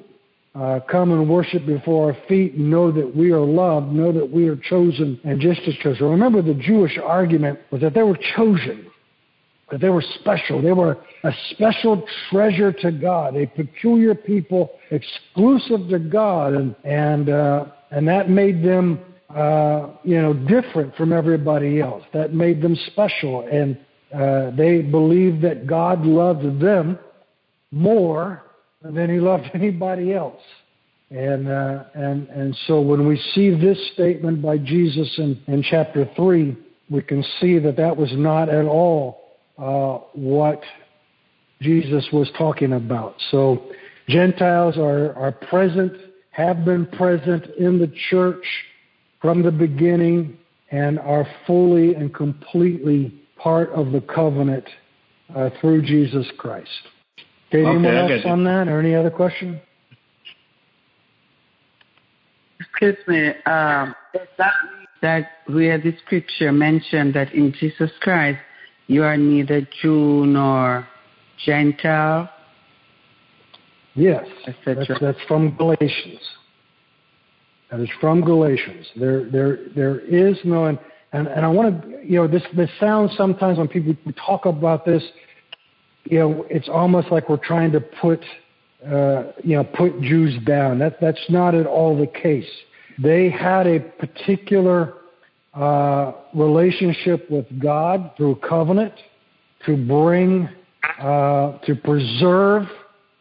[0.54, 4.30] uh, come and worship before our feet and know that we are loved, know that
[4.30, 6.08] we are chosen and just as chosen.
[6.08, 8.86] Remember, the Jewish argument was that they were chosen,
[9.70, 10.60] that they were special.
[10.60, 17.30] They were a special treasure to God, a peculiar people exclusive to God, and and
[17.30, 19.00] uh, and that made them
[19.34, 22.04] uh, you know different from everybody else.
[22.12, 23.78] That made them special, and
[24.14, 26.98] uh, they believed that God loved them
[27.70, 28.42] more
[28.82, 30.42] than He loved anybody else.
[31.10, 36.08] And uh, and and so when we see this statement by Jesus in, in chapter
[36.16, 36.56] three,
[36.90, 39.23] we can see that that was not at all
[39.58, 40.62] uh, what
[41.60, 43.14] Jesus was talking about.
[43.30, 43.70] So
[44.08, 45.92] Gentiles are, are present,
[46.30, 48.44] have been present in the church
[49.20, 50.36] from the beginning,
[50.70, 54.64] and are fully and completely part of the covenant
[55.34, 56.68] uh, through Jesus Christ.
[57.48, 59.60] Okay, anyone else on that, or any other question?
[62.60, 63.28] Excuse me.
[63.46, 68.40] Um, does that mean that where the scripture mentioned that in Jesus Christ
[68.86, 70.86] you are neither Jew nor
[71.44, 72.30] Gentile?
[73.94, 74.26] Yes,
[74.66, 76.20] that's, that's from Galatians.
[77.70, 78.86] That is from Galatians.
[78.96, 80.78] There, there, there is no, and,
[81.12, 83.94] and, and I want to, you know, this, this sounds sometimes when people
[84.26, 85.02] talk about this,
[86.04, 88.22] you know, it's almost like we're trying to put,
[88.86, 90.78] uh, you know, put Jews down.
[90.78, 92.48] That, that's not at all the case.
[93.02, 94.94] They had a particular
[95.54, 98.94] uh, relationship with God through covenant
[99.66, 100.48] to bring,
[101.00, 102.66] uh, to preserve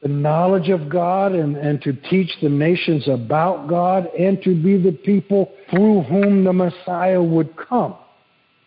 [0.02, 4.78] the knowledge of God and, and to teach the nations about God and to be
[4.78, 7.96] the people through whom the Messiah would come.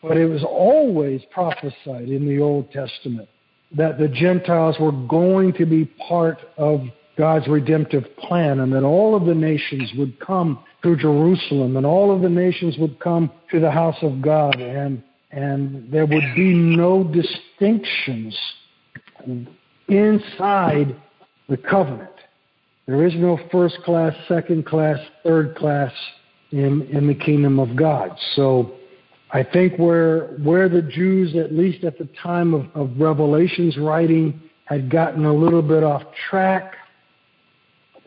[0.03, 3.29] But it was always prophesied in the Old Testament
[3.77, 6.83] that the Gentiles were going to be part of
[7.19, 12.14] God's redemptive plan and that all of the nations would come to Jerusalem and all
[12.14, 16.55] of the nations would come to the house of God and and there would be
[16.55, 18.38] no distinctions
[19.88, 20.96] inside
[21.49, 22.11] the covenant.
[22.87, 25.92] There is no first class, second class, third class
[26.53, 28.16] in, in the kingdom of God.
[28.35, 28.77] So
[29.33, 34.40] I think where where the Jews, at least at the time of, of Revelation's writing,
[34.66, 36.77] had gotten a little bit off track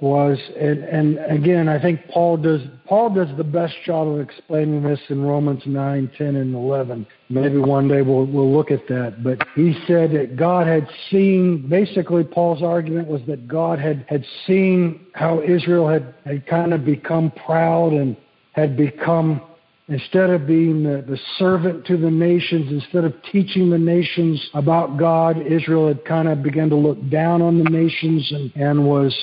[0.02, 4.82] was and, and again I think Paul does Paul does the best job of explaining
[4.84, 7.06] this in Romans 9, 10, and 11.
[7.30, 9.24] Maybe one day we'll we'll look at that.
[9.24, 14.26] But he said that God had seen basically Paul's argument was that God had had
[14.48, 18.16] seen how Israel had had kind of become proud and
[18.54, 19.42] had become
[19.90, 24.98] instead of being the, the servant to the nations, instead of teaching the nations about
[24.98, 29.16] God, Israel had kind of begun to look down on the nations and, and was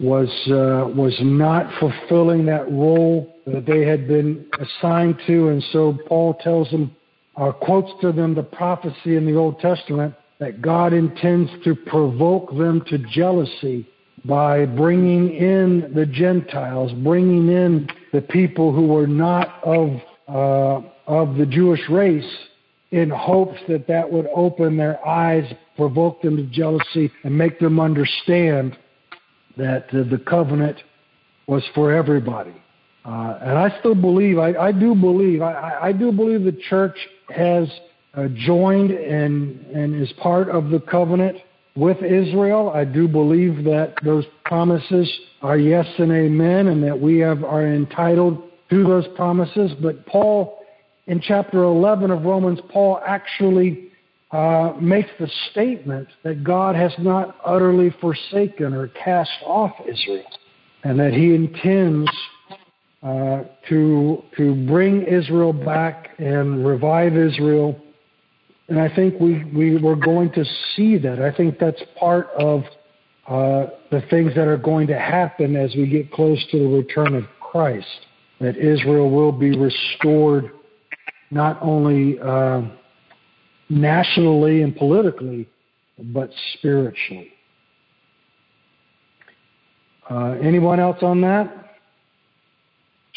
[0.00, 5.96] was uh, was not fulfilling that role that they had been assigned to, and so
[6.08, 6.94] Paul tells them,
[7.36, 12.50] or quotes to them the prophecy in the Old Testament that God intends to provoke
[12.56, 13.86] them to jealousy
[14.24, 19.90] by bringing in the Gentiles, bringing in the people who were not of
[20.26, 22.36] uh, of the Jewish race,
[22.90, 25.44] in hopes that that would open their eyes,
[25.76, 28.76] provoke them to jealousy, and make them understand
[29.56, 30.78] that uh, the covenant
[31.46, 32.54] was for everybody.
[33.04, 36.96] Uh, and I still believe, I, I do believe, I, I, do believe the church
[37.28, 37.68] has
[38.14, 41.36] uh, joined and, and is part of the covenant
[41.76, 42.70] with Israel.
[42.70, 47.66] I do believe that those promises are yes and amen and that we have, are
[47.66, 49.72] entitled to those promises.
[49.82, 50.60] But Paul,
[51.06, 53.88] in chapter 11 of Romans, Paul actually
[54.34, 60.24] uh, makes the statement that God has not utterly forsaken or cast off Israel,
[60.82, 62.10] and that He intends
[63.02, 67.80] uh, to to bring Israel back and revive Israel
[68.68, 71.20] and I think we, we we're going to see that.
[71.20, 72.62] I think that's part of
[73.26, 77.14] uh, the things that are going to happen as we get close to the return
[77.14, 77.86] of Christ.
[78.40, 80.50] That Israel will be restored
[81.30, 82.62] not only uh,
[83.68, 85.48] nationally and politically,
[85.98, 87.30] but spiritually.
[90.10, 91.76] Uh, anyone else on that?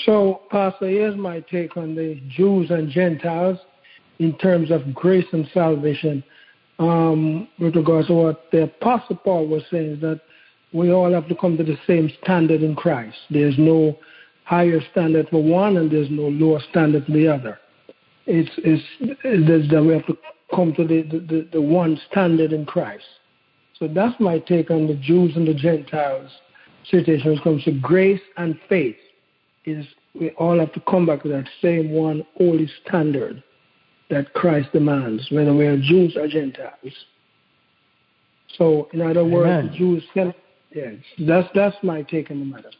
[0.06, 3.58] So, Pastor, here's my take on the Jews and Gentiles
[4.20, 6.24] in terms of grace and salvation.
[6.80, 10.22] Um, with regards to what the Apostle Paul was saying, is that
[10.74, 13.18] we all have to come to the same standard in Christ.
[13.32, 13.98] There's no
[14.44, 17.60] higher standard for one, and there's no lower standard for the other.
[18.28, 18.84] It's, it's,
[19.24, 20.18] it's that we have to
[20.54, 23.04] come to the, the, the one standard in Christ.
[23.80, 26.32] So that's my take on the Jews and the Gentiles
[26.90, 28.96] situation when it comes to grace and faith.
[29.66, 29.86] Is
[30.20, 33.44] we all have to come back to that same one holy standard
[34.10, 36.94] that Christ demands, whether we are Jews or Gentiles.
[38.58, 39.72] So, in other words, Amen.
[39.72, 40.34] the Jews can.
[40.74, 42.72] Yeah, that's that's my take on the matter.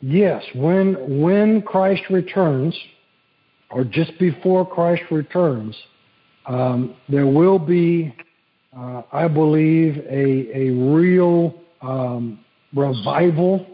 [0.00, 2.76] Yes, when when Christ returns,
[3.70, 5.76] or just before Christ returns,
[6.46, 8.14] um, there will be,
[8.76, 12.40] uh, I believe, a, a real um,
[12.74, 13.66] revival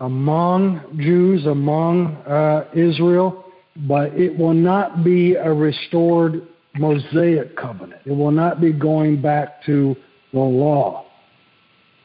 [0.00, 3.44] among Jews, among uh, Israel,
[3.88, 8.02] but it will not be a restored Mosaic covenant.
[8.04, 9.96] It will not be going back to
[10.32, 11.06] the law.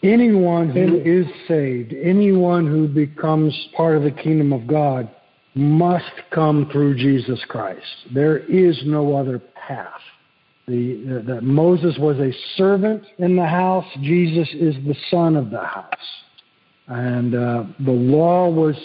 [0.03, 5.09] Anyone who is saved, anyone who becomes part of the kingdom of God,
[5.53, 7.85] must come through Jesus Christ.
[8.13, 9.99] There is no other path.
[10.67, 13.85] The, the, the, Moses was a servant in the house.
[14.01, 15.93] Jesus is the son of the house.
[16.87, 18.75] And uh, the law was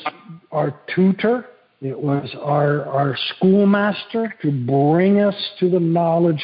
[0.50, 1.46] our tutor.
[1.80, 6.42] It was our, our schoolmaster to bring us to the knowledge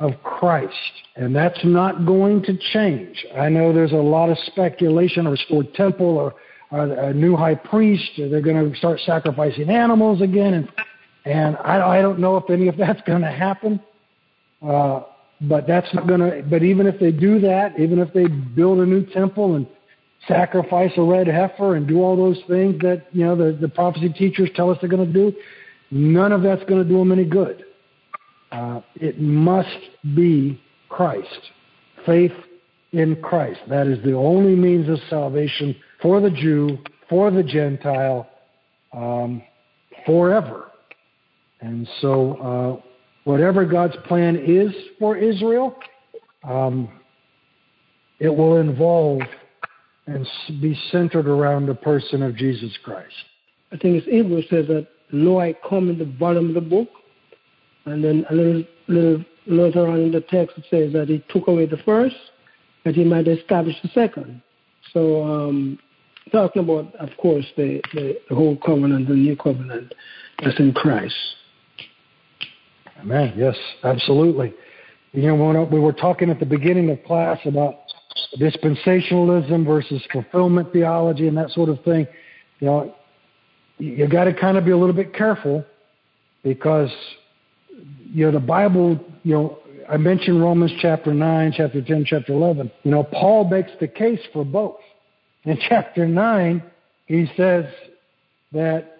[0.00, 0.74] of Christ.
[1.16, 3.24] And that's not going to change.
[3.36, 6.34] I know there's a lot of speculation, a restored temple or
[6.72, 8.10] a new high priest.
[8.16, 10.54] They're going to start sacrificing animals again.
[10.54, 10.68] And,
[11.24, 13.80] and I, I don't know if any of that's going to happen.
[14.66, 15.02] Uh,
[15.42, 18.78] but that's not going to, but even if they do that, even if they build
[18.78, 19.66] a new temple and
[20.28, 24.08] sacrifice a red heifer and do all those things that, you know, the, the prophecy
[24.10, 25.36] teachers tell us they're going to do,
[25.90, 27.64] none of that's going to do them any good.
[28.52, 29.80] Uh, it must
[30.14, 31.50] be Christ.
[32.06, 32.32] Faith
[32.92, 33.60] in Christ.
[33.68, 36.78] That is the only means of salvation for the Jew,
[37.08, 38.28] for the Gentile,
[38.92, 39.42] um,
[40.04, 40.70] forever.
[41.60, 42.88] And so, uh,
[43.24, 45.76] whatever God's plan is for Israel,
[46.42, 46.88] um,
[48.18, 49.22] it will involve
[50.06, 50.26] and
[50.60, 53.14] be centered around the person of Jesus Christ.
[53.70, 56.88] I think it's Hebrew says that, Lo, I come in the bottom of the book.
[57.84, 61.48] And then a little, little later on in the text, it says that he took
[61.48, 62.16] away the first,
[62.84, 64.42] that he might establish the second.
[64.92, 65.78] So, um,
[66.30, 69.92] talking about, of course, the, the, whole covenant, the new covenant
[70.42, 71.14] that's in Christ.
[73.00, 73.34] Amen.
[73.36, 74.54] Yes, absolutely.
[75.12, 77.74] You know, when uh, we were talking at the beginning of class about
[78.38, 82.06] dispensationalism versus fulfillment theology and that sort of thing,
[82.60, 82.94] you know,
[83.78, 85.64] you got to kind of be a little bit careful
[86.44, 86.90] because
[88.04, 89.58] you know the Bible, you know,
[89.90, 92.70] I mentioned Romans chapter 9, chapter 10, chapter 11.
[92.84, 94.76] You know, Paul makes the case for both.
[95.44, 96.62] In chapter 9,
[97.06, 97.66] he says
[98.52, 98.92] that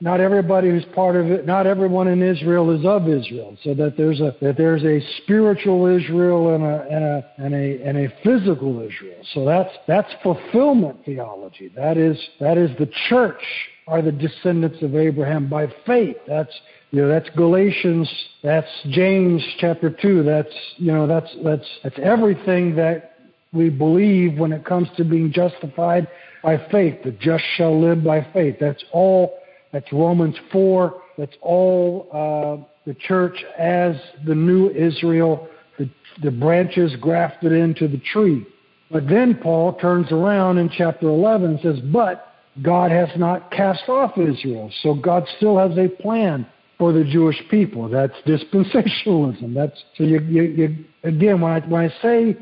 [0.00, 3.56] not everybody who's part of it, not everyone in Israel is of Israel.
[3.62, 7.88] So that there's a that there's a spiritual Israel and a and a and a
[7.88, 9.22] and a physical Israel.
[9.32, 11.72] So that's that's fulfillment theology.
[11.74, 13.42] That is that is the church
[13.88, 16.16] are the descendants of Abraham by faith.
[16.28, 16.52] That's
[16.90, 18.10] you know that's Galatians.
[18.42, 20.22] That's James chapter two.
[20.22, 23.15] That's you know that's that's that's everything that
[23.56, 26.06] we believe when it comes to being justified
[26.42, 27.02] by faith.
[27.02, 28.56] The just shall live by faith.
[28.60, 29.38] That's all
[29.72, 31.02] that's Romans 4.
[31.18, 33.96] That's all uh, the church as
[34.26, 35.48] the new Israel,
[35.78, 35.90] the,
[36.22, 38.46] the branches grafted into the tree.
[38.90, 42.32] But then Paul turns around in chapter 11 and says, But
[42.62, 44.70] God has not cast off Israel.
[44.82, 46.46] So God still has a plan
[46.78, 47.88] for the Jewish people.
[47.88, 49.54] That's dispensationalism.
[49.54, 52.36] That's so you, you, you again when I when I say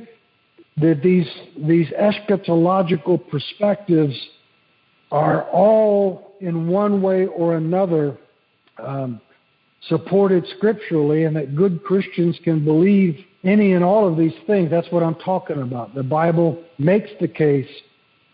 [0.77, 4.15] that these these eschatological perspectives
[5.11, 8.19] are all in one way or another
[8.79, 9.21] um,
[9.89, 14.71] supported scripturally, and that good Christians can believe any and all of these things.
[14.71, 15.95] That's what I'm talking about.
[15.95, 17.69] The Bible makes the case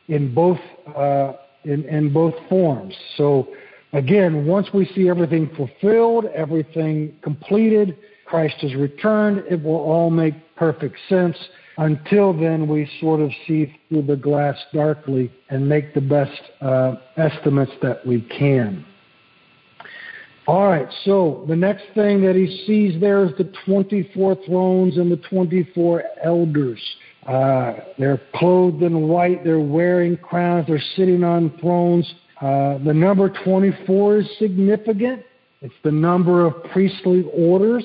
[0.08, 0.58] in both
[0.96, 1.32] uh,
[1.64, 2.94] in, in both forms.
[3.16, 3.48] So
[3.92, 10.34] again, once we see everything fulfilled, everything completed, Christ has returned, it will all make
[10.56, 11.36] perfect sense.
[11.80, 16.96] Until then, we sort of see through the glass darkly and make the best uh,
[17.16, 18.84] estimates that we can.
[20.46, 25.10] All right, so the next thing that he sees there is the 24 thrones and
[25.10, 26.80] the 24 elders.
[27.26, 32.06] Uh, they're clothed in white, they're wearing crowns, they're sitting on thrones.
[32.42, 35.22] Uh, the number 24 is significant.
[35.62, 37.84] It's the number of priestly orders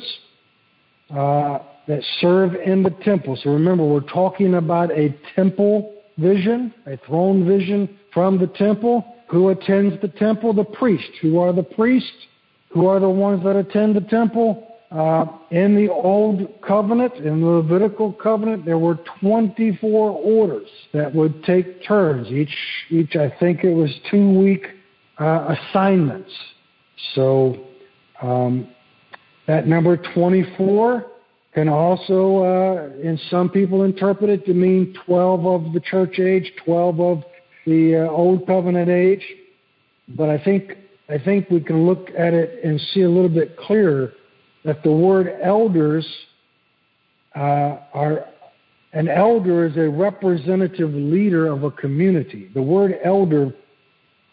[1.15, 3.37] uh, that serve in the temple.
[3.41, 9.15] So remember, we're talking about a temple vision, a throne vision from the temple.
[9.29, 10.53] Who attends the temple?
[10.53, 11.09] The priest.
[11.21, 12.09] Who are the priests?
[12.69, 14.75] Who are the ones that attend the temple?
[14.91, 21.43] Uh, in the Old Covenant, in the Levitical Covenant, there were 24 orders that would
[21.43, 22.27] take turns.
[22.27, 22.55] Each,
[22.89, 24.67] each I think it was two week
[25.19, 26.31] uh, assignments.
[27.13, 27.65] So
[28.21, 28.69] um,
[29.47, 31.05] that number 24
[31.55, 36.51] can also, uh, in some people, interpret it to mean 12 of the church age,
[36.65, 37.23] 12 of
[37.65, 39.25] the uh, Old Covenant age.
[40.09, 40.73] But I think
[41.07, 44.11] I think we can look at it and see a little bit clearer
[44.65, 46.05] that the word elders
[47.35, 48.25] uh, are
[48.91, 52.51] an elder is a representative leader of a community.
[52.53, 53.53] The word elder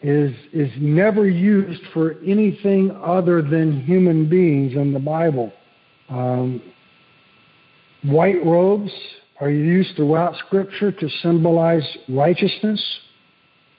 [0.01, 5.53] is is never used for anything other than human beings in the Bible.
[6.09, 6.61] Um,
[8.03, 8.91] white robes
[9.39, 12.81] are used throughout Scripture to symbolize righteousness.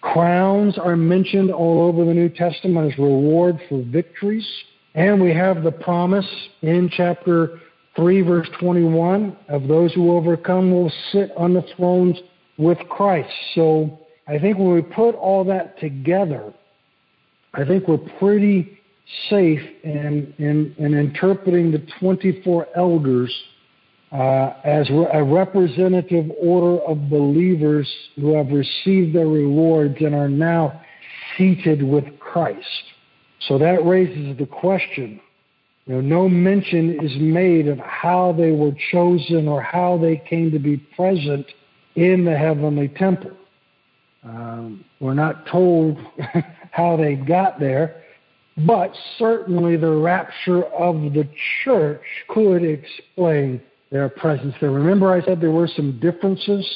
[0.01, 4.47] Crowns are mentioned all over the New Testament as reward for victories.
[4.95, 6.27] And we have the promise
[6.63, 7.59] in chapter
[7.97, 12.19] 3, verse 21 of those who overcome will sit on the thrones
[12.59, 13.33] with Christ.
[13.55, 13.99] So
[14.29, 16.53] I think when we put all that together,
[17.55, 18.79] I think we're pretty
[19.29, 23.33] safe in, in, in interpreting the 24 elders
[24.15, 30.81] as a representative order of believers who have received their rewards and are now
[31.37, 32.85] seated with Christ.
[33.49, 35.21] So that raises the question.
[35.87, 40.51] You know, no mention is made of how they were chosen or how they came
[40.53, 41.47] to be present
[41.97, 43.33] in the heavenly temple.
[44.25, 45.99] Um, we're not told
[46.71, 48.03] how they got there,
[48.59, 51.29] but certainly the rapture of the
[51.65, 53.61] church could explain
[53.95, 54.73] their presence there.
[54.73, 56.69] Remember, I said there were some differences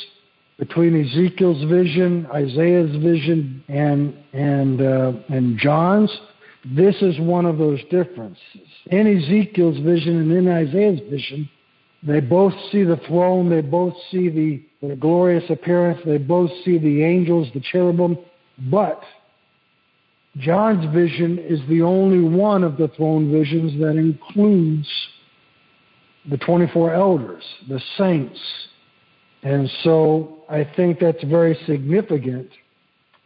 [0.57, 6.16] between Ezekiel's vision, Isaiah's vision, and and uh, and John's.
[6.64, 8.69] This is one of those differences.
[8.93, 11.51] In Ezekiel's vision and in Isaiah's vision,
[12.05, 16.79] they both see the throne, they both see the, the glorious appearance, they both see
[16.79, 18.16] the angels, the cherubim,
[18.71, 19.03] but
[20.37, 24.89] John's vision is the only one of the throne visions that includes
[26.31, 28.39] the 24 elders, the saints.
[29.43, 32.51] And so I think that's very significant.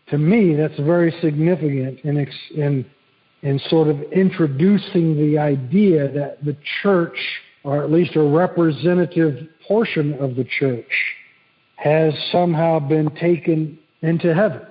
[0.09, 2.86] To me, that's very significant in, in
[3.42, 7.16] in sort of introducing the idea that the church,
[7.64, 10.90] or at least a representative portion of the church,
[11.76, 14.62] has somehow been taken into heaven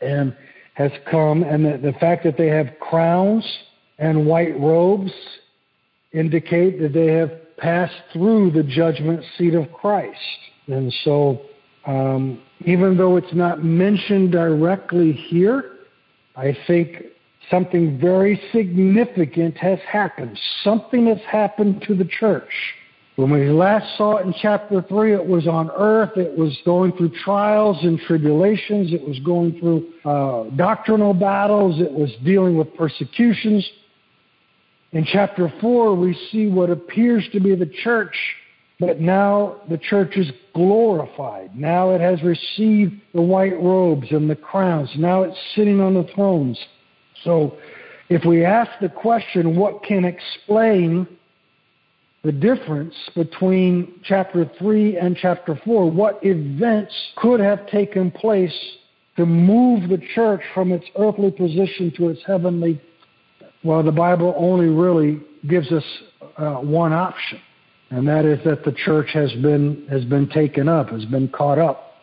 [0.00, 0.36] and
[0.74, 3.44] has come, and the, the fact that they have crowns
[3.98, 5.12] and white robes
[6.12, 10.18] indicate that they have passed through the judgment seat of Christ.
[10.66, 11.42] And so,
[11.86, 15.76] um, even though it's not mentioned directly here,
[16.36, 17.02] I think
[17.50, 20.38] something very significant has happened.
[20.62, 22.50] Something has happened to the church.
[23.16, 26.16] When we last saw it in chapter 3, it was on earth.
[26.16, 28.94] It was going through trials and tribulations.
[28.94, 31.80] It was going through uh, doctrinal battles.
[31.80, 33.68] It was dealing with persecutions.
[34.92, 38.14] In chapter 4, we see what appears to be the church,
[38.80, 41.56] but now the church is glorified.
[41.56, 44.90] Now it has received the white robes and the crowns.
[44.96, 46.58] Now it's sitting on the thrones.
[47.22, 47.56] So
[48.08, 51.06] if we ask the question, what can explain
[52.24, 55.88] the difference between chapter 3 and chapter 4?
[55.88, 58.54] What events could have taken place
[59.16, 62.80] to move the church from its earthly position to its heavenly?
[63.62, 65.84] Well, the Bible only really gives us
[66.38, 67.40] uh, one option,
[67.90, 71.58] and that is that the church has been has been taken up, has been caught
[71.58, 71.94] up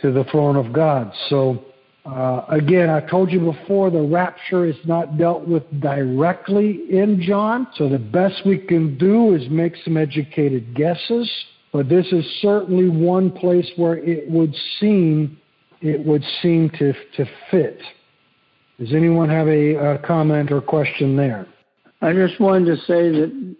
[0.00, 1.12] to the throne of God.
[1.28, 1.64] So
[2.04, 7.68] uh, again, I told you before the rapture is not dealt with directly in John,
[7.76, 11.30] so the best we can do is make some educated guesses.
[11.72, 15.38] But this is certainly one place where it would seem
[15.80, 17.80] it would seem to to fit.
[18.78, 21.46] Does anyone have a, a comment or question there?
[22.02, 23.56] I just wanted to say that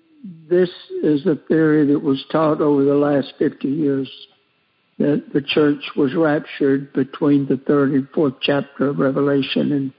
[0.48, 0.70] this
[1.02, 4.10] is a theory that was taught over the last 50 years
[4.98, 9.92] that the church was raptured between the third and fourth chapter of Revelation, and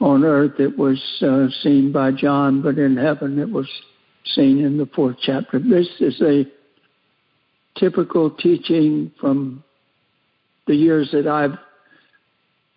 [0.00, 3.68] on earth it was uh, seen by John, but in heaven it was
[4.24, 5.58] seen in the fourth chapter.
[5.58, 6.44] This is a
[7.78, 9.64] typical teaching from
[10.66, 11.58] the years that I've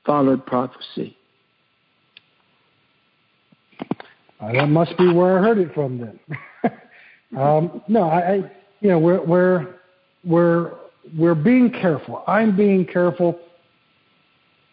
[0.06, 1.18] followed prophecy.
[4.40, 6.20] Uh, that must be where I heard it from then.
[7.38, 8.36] um, no, I, I,
[8.82, 9.76] you know, we're we're
[10.24, 10.74] we're
[11.18, 12.24] we're being careful.
[12.28, 13.40] I'm being careful.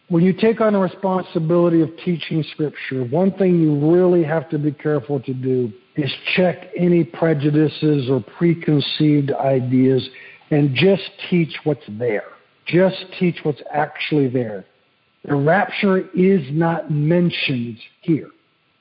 [0.09, 4.59] When you take on the responsibility of teaching Scripture, one thing you really have to
[4.59, 10.07] be careful to do is check any prejudices or preconceived ideas
[10.51, 12.25] and just teach what's there.
[12.67, 14.65] Just teach what's actually there.
[15.25, 18.29] The rapture is not mentioned here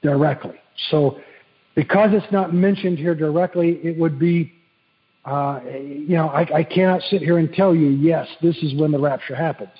[0.02, 0.60] directly.
[0.90, 1.20] So,
[1.76, 4.54] because it's not mentioned here directly, it would be,
[5.26, 8.92] uh, you know, I, I cannot sit here and tell you, yes, this is when
[8.92, 9.72] the rapture happens.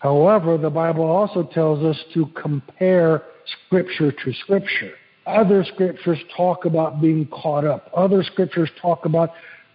[0.00, 3.22] However, the Bible also tells us to compare
[3.66, 4.92] Scripture to Scripture.
[5.26, 7.90] Other Scriptures talk about being caught up.
[7.96, 9.30] Other Scriptures talk about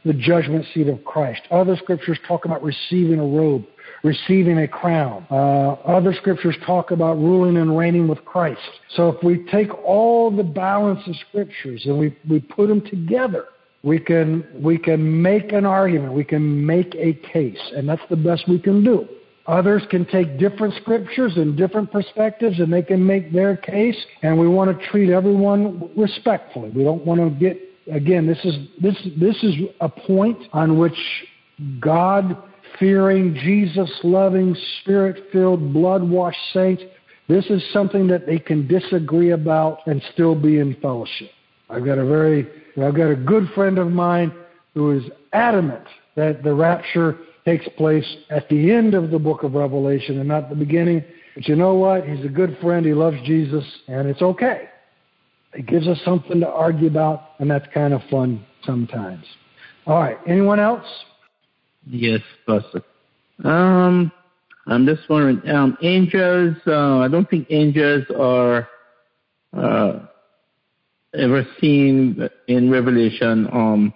[0.05, 1.41] the judgment seat of Christ.
[1.49, 3.66] Other Scriptures talk about receiving a robe
[4.03, 5.25] receiving a crown.
[5.29, 8.61] Uh, other scriptures talk about ruling and reigning with Christ.
[8.95, 13.45] So if we take all the balance of scriptures and we, we put them together,
[13.83, 18.17] we can we can make an argument, we can make a case, and that's the
[18.17, 19.07] best we can do.
[19.47, 24.37] Others can take different scriptures and different perspectives and they can make their case, and
[24.37, 26.69] we want to treat everyone respectfully.
[26.69, 27.57] We don't want to get
[27.91, 30.97] again, this is this this is a point on which
[31.79, 32.37] God
[32.80, 36.82] fearing, Jesus loving, spirit filled, blood washed saints.
[37.27, 41.30] This is something that they can disagree about and still be in fellowship.
[41.69, 42.47] I've got a very,
[42.82, 44.34] I've got a good friend of mine
[44.73, 45.03] who is
[45.34, 50.27] adamant that the rapture takes place at the end of the book of Revelation and
[50.27, 51.03] not the beginning.
[51.36, 52.07] But you know what?
[52.07, 52.86] He's a good friend.
[52.86, 54.69] He loves Jesus, and it's okay.
[55.53, 59.25] It gives us something to argue about, and that's kind of fun sometimes.
[59.86, 60.17] All right.
[60.27, 60.86] Anyone else?
[61.88, 62.84] Yes, Pastor.
[63.43, 64.11] Um,
[64.67, 68.67] I'm just wondering, um, angels, uh, I don't think angels are
[69.55, 69.99] uh,
[71.17, 73.93] ever seen in Revelation um,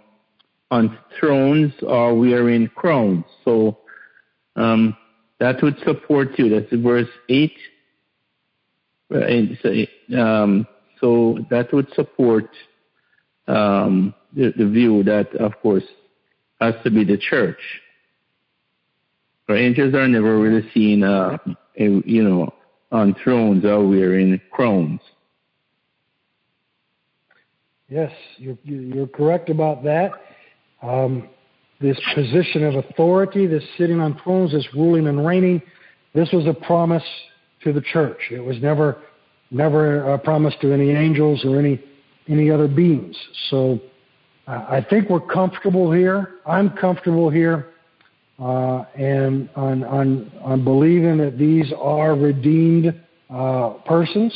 [0.71, 3.25] on thrones or wearing crowns.
[3.45, 3.77] So
[4.55, 4.97] um,
[5.39, 6.49] that would support you.
[6.49, 7.53] That's verse 8.
[9.13, 10.67] Uh, um,
[10.99, 12.49] so that would support
[13.47, 15.83] um, the, the view that, of course,
[16.63, 17.59] has to be the church.
[19.49, 21.37] angels are never really seen, uh,
[21.75, 22.53] you know,
[22.91, 25.01] on thrones or wearing crowns.
[27.89, 30.11] Yes, you're, you're correct about that.
[30.81, 31.29] Um,
[31.81, 35.61] this position of authority, this sitting on thrones, this ruling and reigning,
[36.15, 37.03] this was a promise
[37.63, 38.19] to the church.
[38.31, 38.97] It was never,
[39.51, 41.83] never a promise to any angels or any,
[42.27, 43.17] any other beings.
[43.49, 43.79] So
[44.45, 46.35] I think we're comfortable here.
[46.45, 47.67] I'm comfortable here,
[48.39, 54.33] uh, and on, on, on believing that these are redeemed uh, persons,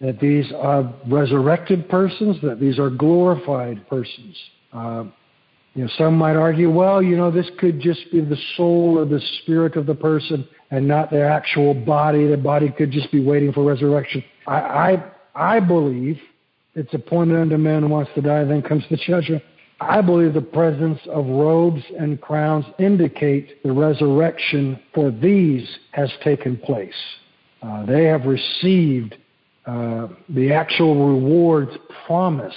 [0.00, 4.36] that these are resurrected persons, that these are glorified persons.
[4.72, 5.04] Uh,
[5.74, 9.04] you know, some might argue, well, you know, this could just be the soul or
[9.04, 12.26] the spirit of the person and not their actual body.
[12.26, 14.24] The body could just be waiting for resurrection.
[14.46, 16.18] I, I, I believe
[16.74, 19.42] it's appointed unto man who wants to die, then comes the judgment.
[19.80, 26.56] I believe the presence of robes and crowns indicate the resurrection for these has taken
[26.56, 26.94] place.
[27.62, 29.16] Uh, they have received
[29.66, 31.72] uh, the actual rewards
[32.06, 32.56] promised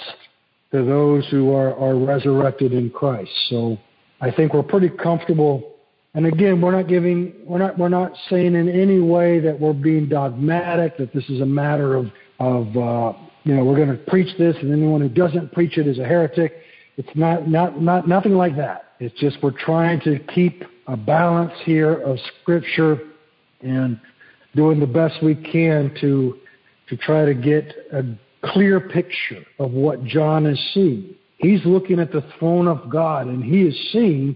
[0.72, 3.30] to those who are, are resurrected in Christ.
[3.48, 3.76] So
[4.20, 5.74] I think we're pretty comfortable.
[6.14, 9.72] And again, we're not giving, we're not, we're not saying in any way that we're
[9.72, 12.06] being dogmatic, that this is a matter of,
[12.40, 13.12] of uh,
[13.46, 16.04] you know, we're going to preach this, and anyone who doesn't preach it is a
[16.04, 16.52] heretic.
[16.96, 18.94] It's not, not, not, nothing like that.
[18.98, 22.98] It's just we're trying to keep a balance here of Scripture
[23.60, 24.00] and
[24.56, 26.38] doing the best we can to,
[26.88, 28.02] to try to get a
[28.52, 31.14] clear picture of what John is seeing.
[31.38, 34.34] He's looking at the throne of God, and he is seeing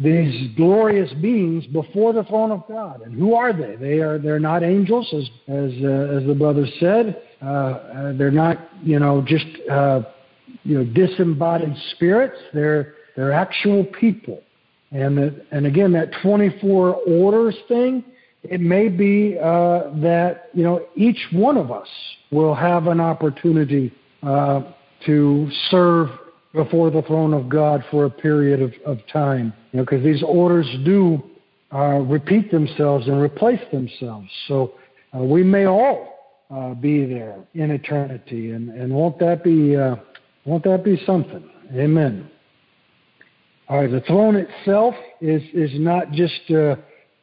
[0.00, 3.02] these glorious beings before the throne of God.
[3.02, 3.76] And who are they?
[3.76, 7.22] They are they're not angels, as as uh, as the brother said.
[7.42, 10.02] Uh, uh, they're not you know just uh,
[10.64, 12.38] you know disembodied spirits.
[12.52, 14.42] They're they're actual people.
[14.90, 18.04] And the, and again that 24 orders thing
[18.44, 21.88] it may be uh, that you know each one of us
[22.30, 23.92] will have an opportunity
[24.22, 24.62] uh,
[25.06, 26.08] to serve
[26.54, 29.52] before the throne of God for a period of, of time.
[29.72, 31.22] You know, because these orders do
[31.74, 34.28] uh, repeat themselves and replace themselves.
[34.46, 34.74] So
[35.14, 36.14] uh, we may all
[36.50, 39.96] uh, be there in eternity, and, and won't that be uh,
[40.46, 41.50] won't that be something?
[41.74, 42.30] Amen.
[43.68, 46.76] All right, the throne itself is is not just uh,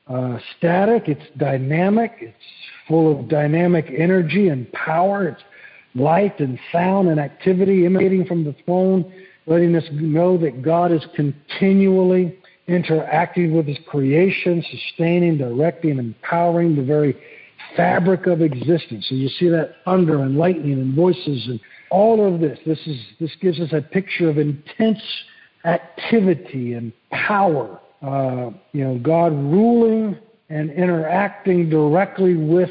[0.07, 2.13] uh, static; it's dynamic.
[2.19, 2.35] It's
[2.87, 5.29] full of dynamic energy and power.
[5.29, 5.41] It's
[5.95, 9.11] light and sound and activity emanating from the throne,
[9.45, 12.37] letting us know that God is continually
[12.67, 17.15] interacting with His creation, sustaining, directing, empowering the very
[17.75, 19.07] fabric of existence.
[19.09, 22.59] So you see that thunder and lightning and voices and all of this.
[22.65, 25.01] This is this gives us a picture of intense
[25.65, 27.79] activity and power.
[28.01, 30.17] Uh, you know, God ruling
[30.49, 32.69] and interacting directly with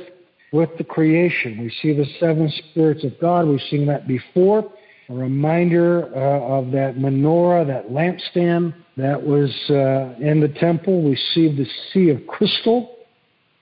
[0.52, 1.58] with the creation.
[1.58, 3.46] We see the seven spirits of God.
[3.46, 4.70] We've seen that before.
[5.08, 11.02] A reminder uh, of that menorah, that lampstand that was uh, in the temple.
[11.02, 12.96] We see the sea of crystal,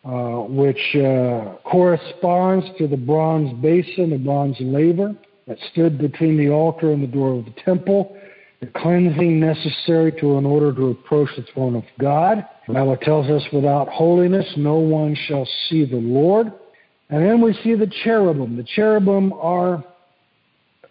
[0.04, 5.14] uh, which uh, corresponds to the bronze basin, the bronze laver
[5.46, 8.16] that stood between the altar and the door of the temple.
[8.60, 12.44] The cleansing necessary to in order to approach the throne of God.
[12.66, 16.52] The Bible tells us, without holiness, no one shall see the Lord.
[17.10, 18.56] And then we see the cherubim.
[18.56, 19.82] The cherubim are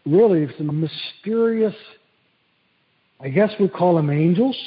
[0.06, 1.76] really some mysterious,
[3.20, 4.58] I guess we call them angels.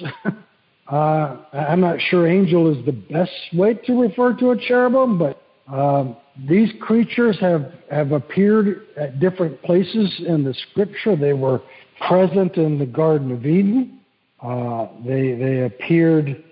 [0.93, 5.43] uh, I'm not sure angel is the best way to refer to a cherubim, but
[5.73, 6.17] um,
[6.49, 11.17] these creatures have, have appeared at different places in the scripture.
[11.17, 11.61] They were
[12.07, 14.01] present in the Garden of Eden.
[14.41, 16.45] Uh, they, they appeared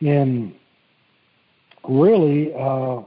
[0.00, 0.54] in
[1.88, 3.02] really uh,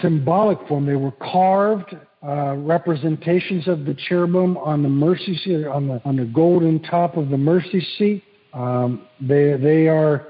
[0.00, 0.86] symbolic form.
[0.86, 6.16] They were carved uh, representations of the cherubim on the mercy seat, on the on
[6.16, 8.24] the golden top of the mercy seat.
[8.52, 10.28] Um, they they are,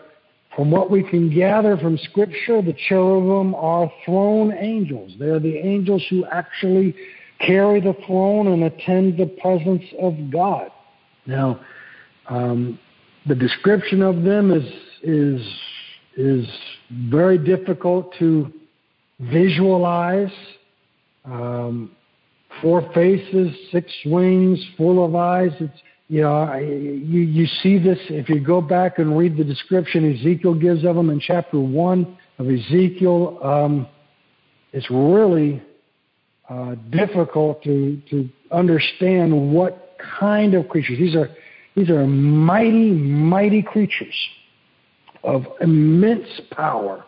[0.57, 5.13] from what we can gather from Scripture, the cherubim are throne angels.
[5.19, 6.97] They are the angels who actually
[7.41, 10.71] carry the throne and attend the presence of God.
[11.27, 11.61] Now,
[12.29, 12.79] um,
[13.27, 14.65] the description of them is
[15.03, 15.41] is
[16.17, 16.47] is
[17.11, 18.53] very difficult to
[19.21, 20.33] visualize
[21.25, 21.91] um,
[22.61, 25.53] four faces, six wings, full of eyes.
[25.61, 30.15] It's you know you you see this if you go back and read the description
[30.15, 33.39] Ezekiel gives of them in chapter one of Ezekiel.
[33.43, 33.87] Um,
[34.73, 35.63] it's really
[36.49, 41.31] uh, difficult to to understand what kind of creatures these are.
[41.75, 44.15] These are mighty, mighty creatures
[45.25, 47.05] of immense power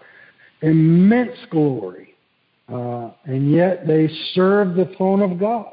[0.63, 2.15] immense glory,
[2.69, 5.73] uh, and yet they serve the throne of God.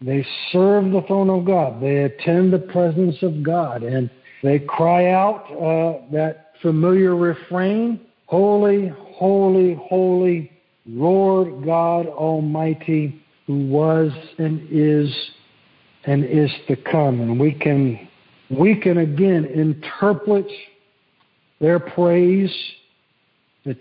[0.00, 1.80] They serve the throne of God.
[1.80, 4.10] They attend the presence of God, and
[4.42, 10.52] they cry out uh, that familiar refrain Holy, holy, holy,
[10.84, 15.10] Lord God Almighty, who was and is
[16.04, 17.22] and is to come.
[17.22, 18.06] And we can
[18.50, 20.46] we can again interpret
[21.58, 22.54] their praise
[23.68, 23.76] the,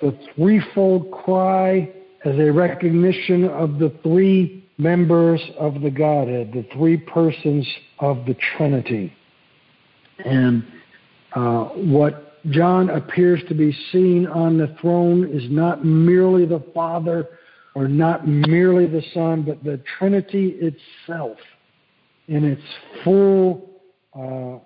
[0.00, 1.92] the threefold cry
[2.24, 7.66] as a recognition of the three members of the Godhead, the three persons
[7.98, 9.12] of the Trinity.
[10.24, 10.64] And
[11.34, 17.28] uh, what John appears to be seeing on the throne is not merely the Father
[17.74, 21.38] or not merely the Son, but the Trinity itself
[22.28, 22.62] in its
[23.02, 23.70] full
[24.14, 24.58] uh,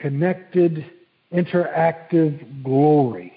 [0.00, 0.84] connected
[1.32, 3.32] interactive glory.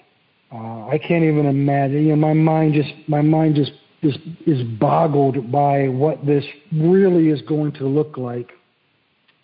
[0.52, 2.06] Uh, I can't even imagine.
[2.06, 3.72] You know, my mind just my mind just
[4.02, 8.50] just is boggled by what this really is going to look like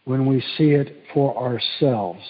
[0.05, 2.21] when we see it for ourselves.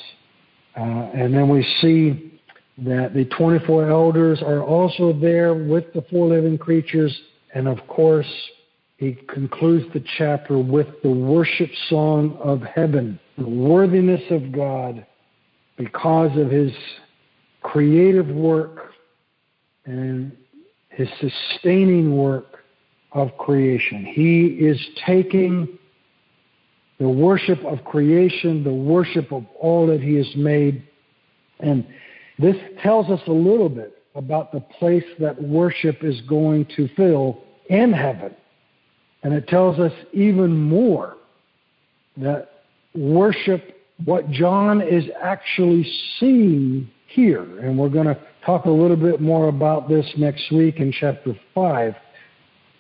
[0.76, 2.40] Uh, and then we see
[2.78, 7.16] that the 24 elders are also there with the four living creatures.
[7.54, 8.26] And of course,
[8.98, 15.06] he concludes the chapter with the worship song of heaven, the worthiness of God
[15.77, 16.72] because of his
[17.62, 18.93] creative work
[19.85, 20.37] and
[20.89, 22.64] his sustaining work
[23.12, 24.05] of creation.
[24.05, 25.79] He is taking
[26.99, 30.83] the worship of creation, the worship of all that he has made,
[31.61, 31.87] and
[32.39, 37.43] this tells us a little bit about the place that worship is going to fill
[37.68, 38.35] in heaven.
[39.22, 41.16] And it tells us even more
[42.16, 42.62] that
[42.95, 47.61] worship what John is actually seeing here.
[47.61, 51.34] And we're going to talk a little bit more about this next week in chapter
[51.55, 51.94] 5.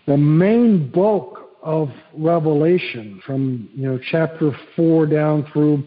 [0.06, 5.82] The main bulk of Revelation from you know chapter 4 down through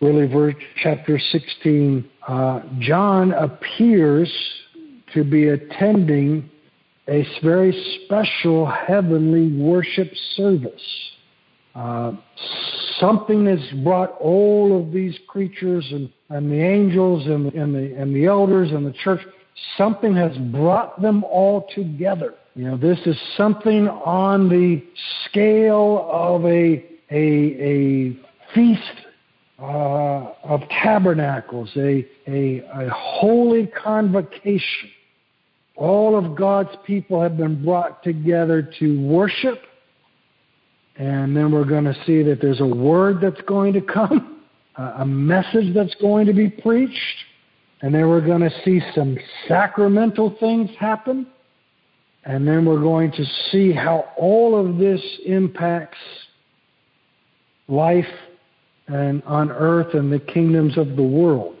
[0.00, 4.32] really verse chapter 16, uh, John appears
[5.14, 6.48] to be attending
[7.08, 7.72] a very
[8.04, 10.82] special heavenly worship service.
[11.74, 12.12] Uh,
[12.98, 18.14] something has brought all of these creatures and, and the angels and, and, the, and
[18.14, 19.20] the elders and the church,
[19.76, 22.34] something has brought them all together.
[22.54, 24.82] You know, this is something on the
[25.26, 28.18] scale of a, a, a
[28.54, 28.82] feast
[29.60, 34.90] uh, of tabernacles, a, a, a holy convocation.
[35.76, 39.62] All of God's people have been brought together to worship
[41.00, 44.42] and then we're going to see that there's a word that's going to come,
[44.76, 47.16] a message that's going to be preached.
[47.80, 49.16] And then we're going to see some
[49.48, 51.26] sacramental things happen.
[52.24, 55.96] And then we're going to see how all of this impacts
[57.66, 58.04] life
[58.86, 61.56] and on earth and the kingdoms of the world.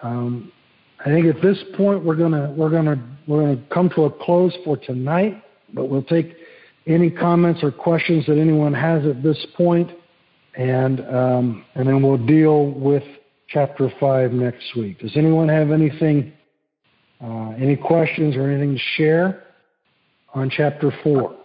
[0.00, 0.52] Um,
[1.00, 4.54] I think at this point we're gonna we're gonna we're gonna come to a close
[4.64, 5.42] for tonight,
[5.74, 6.36] but we'll take
[6.90, 9.90] any comments or questions that anyone has at this point,
[10.56, 13.04] and um, and then we'll deal with
[13.48, 14.98] chapter five next week.
[15.00, 16.32] Does anyone have anything,
[17.22, 19.44] uh, any questions or anything to share
[20.34, 21.36] on chapter four?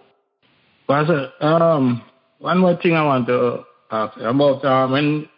[0.88, 2.04] Pastor, um,
[2.39, 5.30] one more thing I want to ask about um, when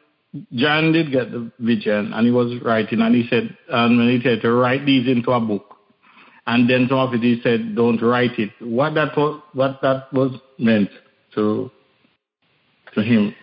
[0.53, 4.21] John did get the vision and he was writing, and he said, and when he
[4.21, 5.76] said to write these into a book,
[6.47, 10.11] and then some of it he said, "Don't write it." What that was, what that
[10.13, 10.89] was meant
[11.35, 11.69] to
[12.95, 13.35] to him.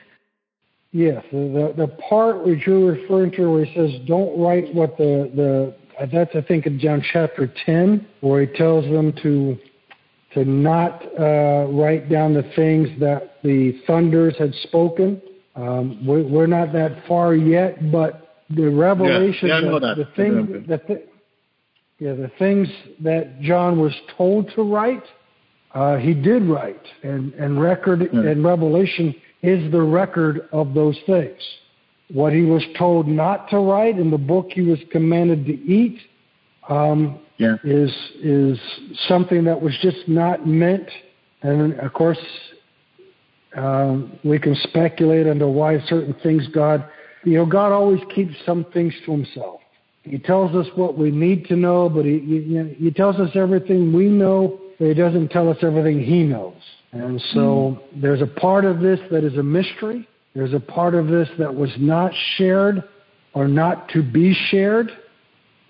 [0.92, 5.30] Yes, the the part which you're referring to, where he says, "Don't write what the
[5.34, 5.74] the."
[6.12, 9.56] That's I think in John chapter ten, where he tells them to
[10.32, 15.22] to not uh, write down the things that the thunders had spoken.
[15.54, 20.64] Um, we're, we're, not that far yet, but the revelation, yeah, yeah, the, the thing,
[20.66, 21.08] the, th-
[22.04, 22.68] yeah, the things
[23.00, 25.04] that John was told to write,
[25.74, 28.20] uh, he did write, and and record yeah.
[28.20, 31.38] and Revelation is the record of those things.
[32.12, 35.98] What he was told not to write in the book he was commanded to eat
[36.68, 37.56] um, yeah.
[37.64, 37.90] is
[38.22, 38.60] is
[39.08, 40.90] something that was just not meant.
[41.40, 42.18] And of course,
[43.56, 46.86] um, we can speculate into why certain things God,
[47.24, 49.62] you know, God always keeps some things to Himself.
[50.04, 53.92] He tells us what we need to know, but he, he, he tells us everything
[53.92, 56.54] we know, but he doesn't tell us everything he knows.
[56.92, 58.02] And so mm.
[58.02, 60.06] there's a part of this that is a mystery.
[60.34, 62.84] There's a part of this that was not shared
[63.32, 64.90] or not to be shared.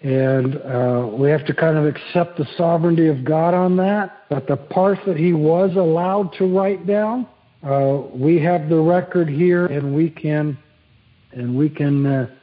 [0.03, 4.25] And uh, we have to kind of accept the sovereignty of God on that.
[4.29, 7.27] But the parts that he was allowed to write down,
[7.63, 10.59] uh, we have the record here, and we can,
[11.33, 12.34] and we can uh,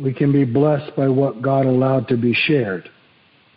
[0.00, 2.88] we can be blessed by what God allowed to be shared.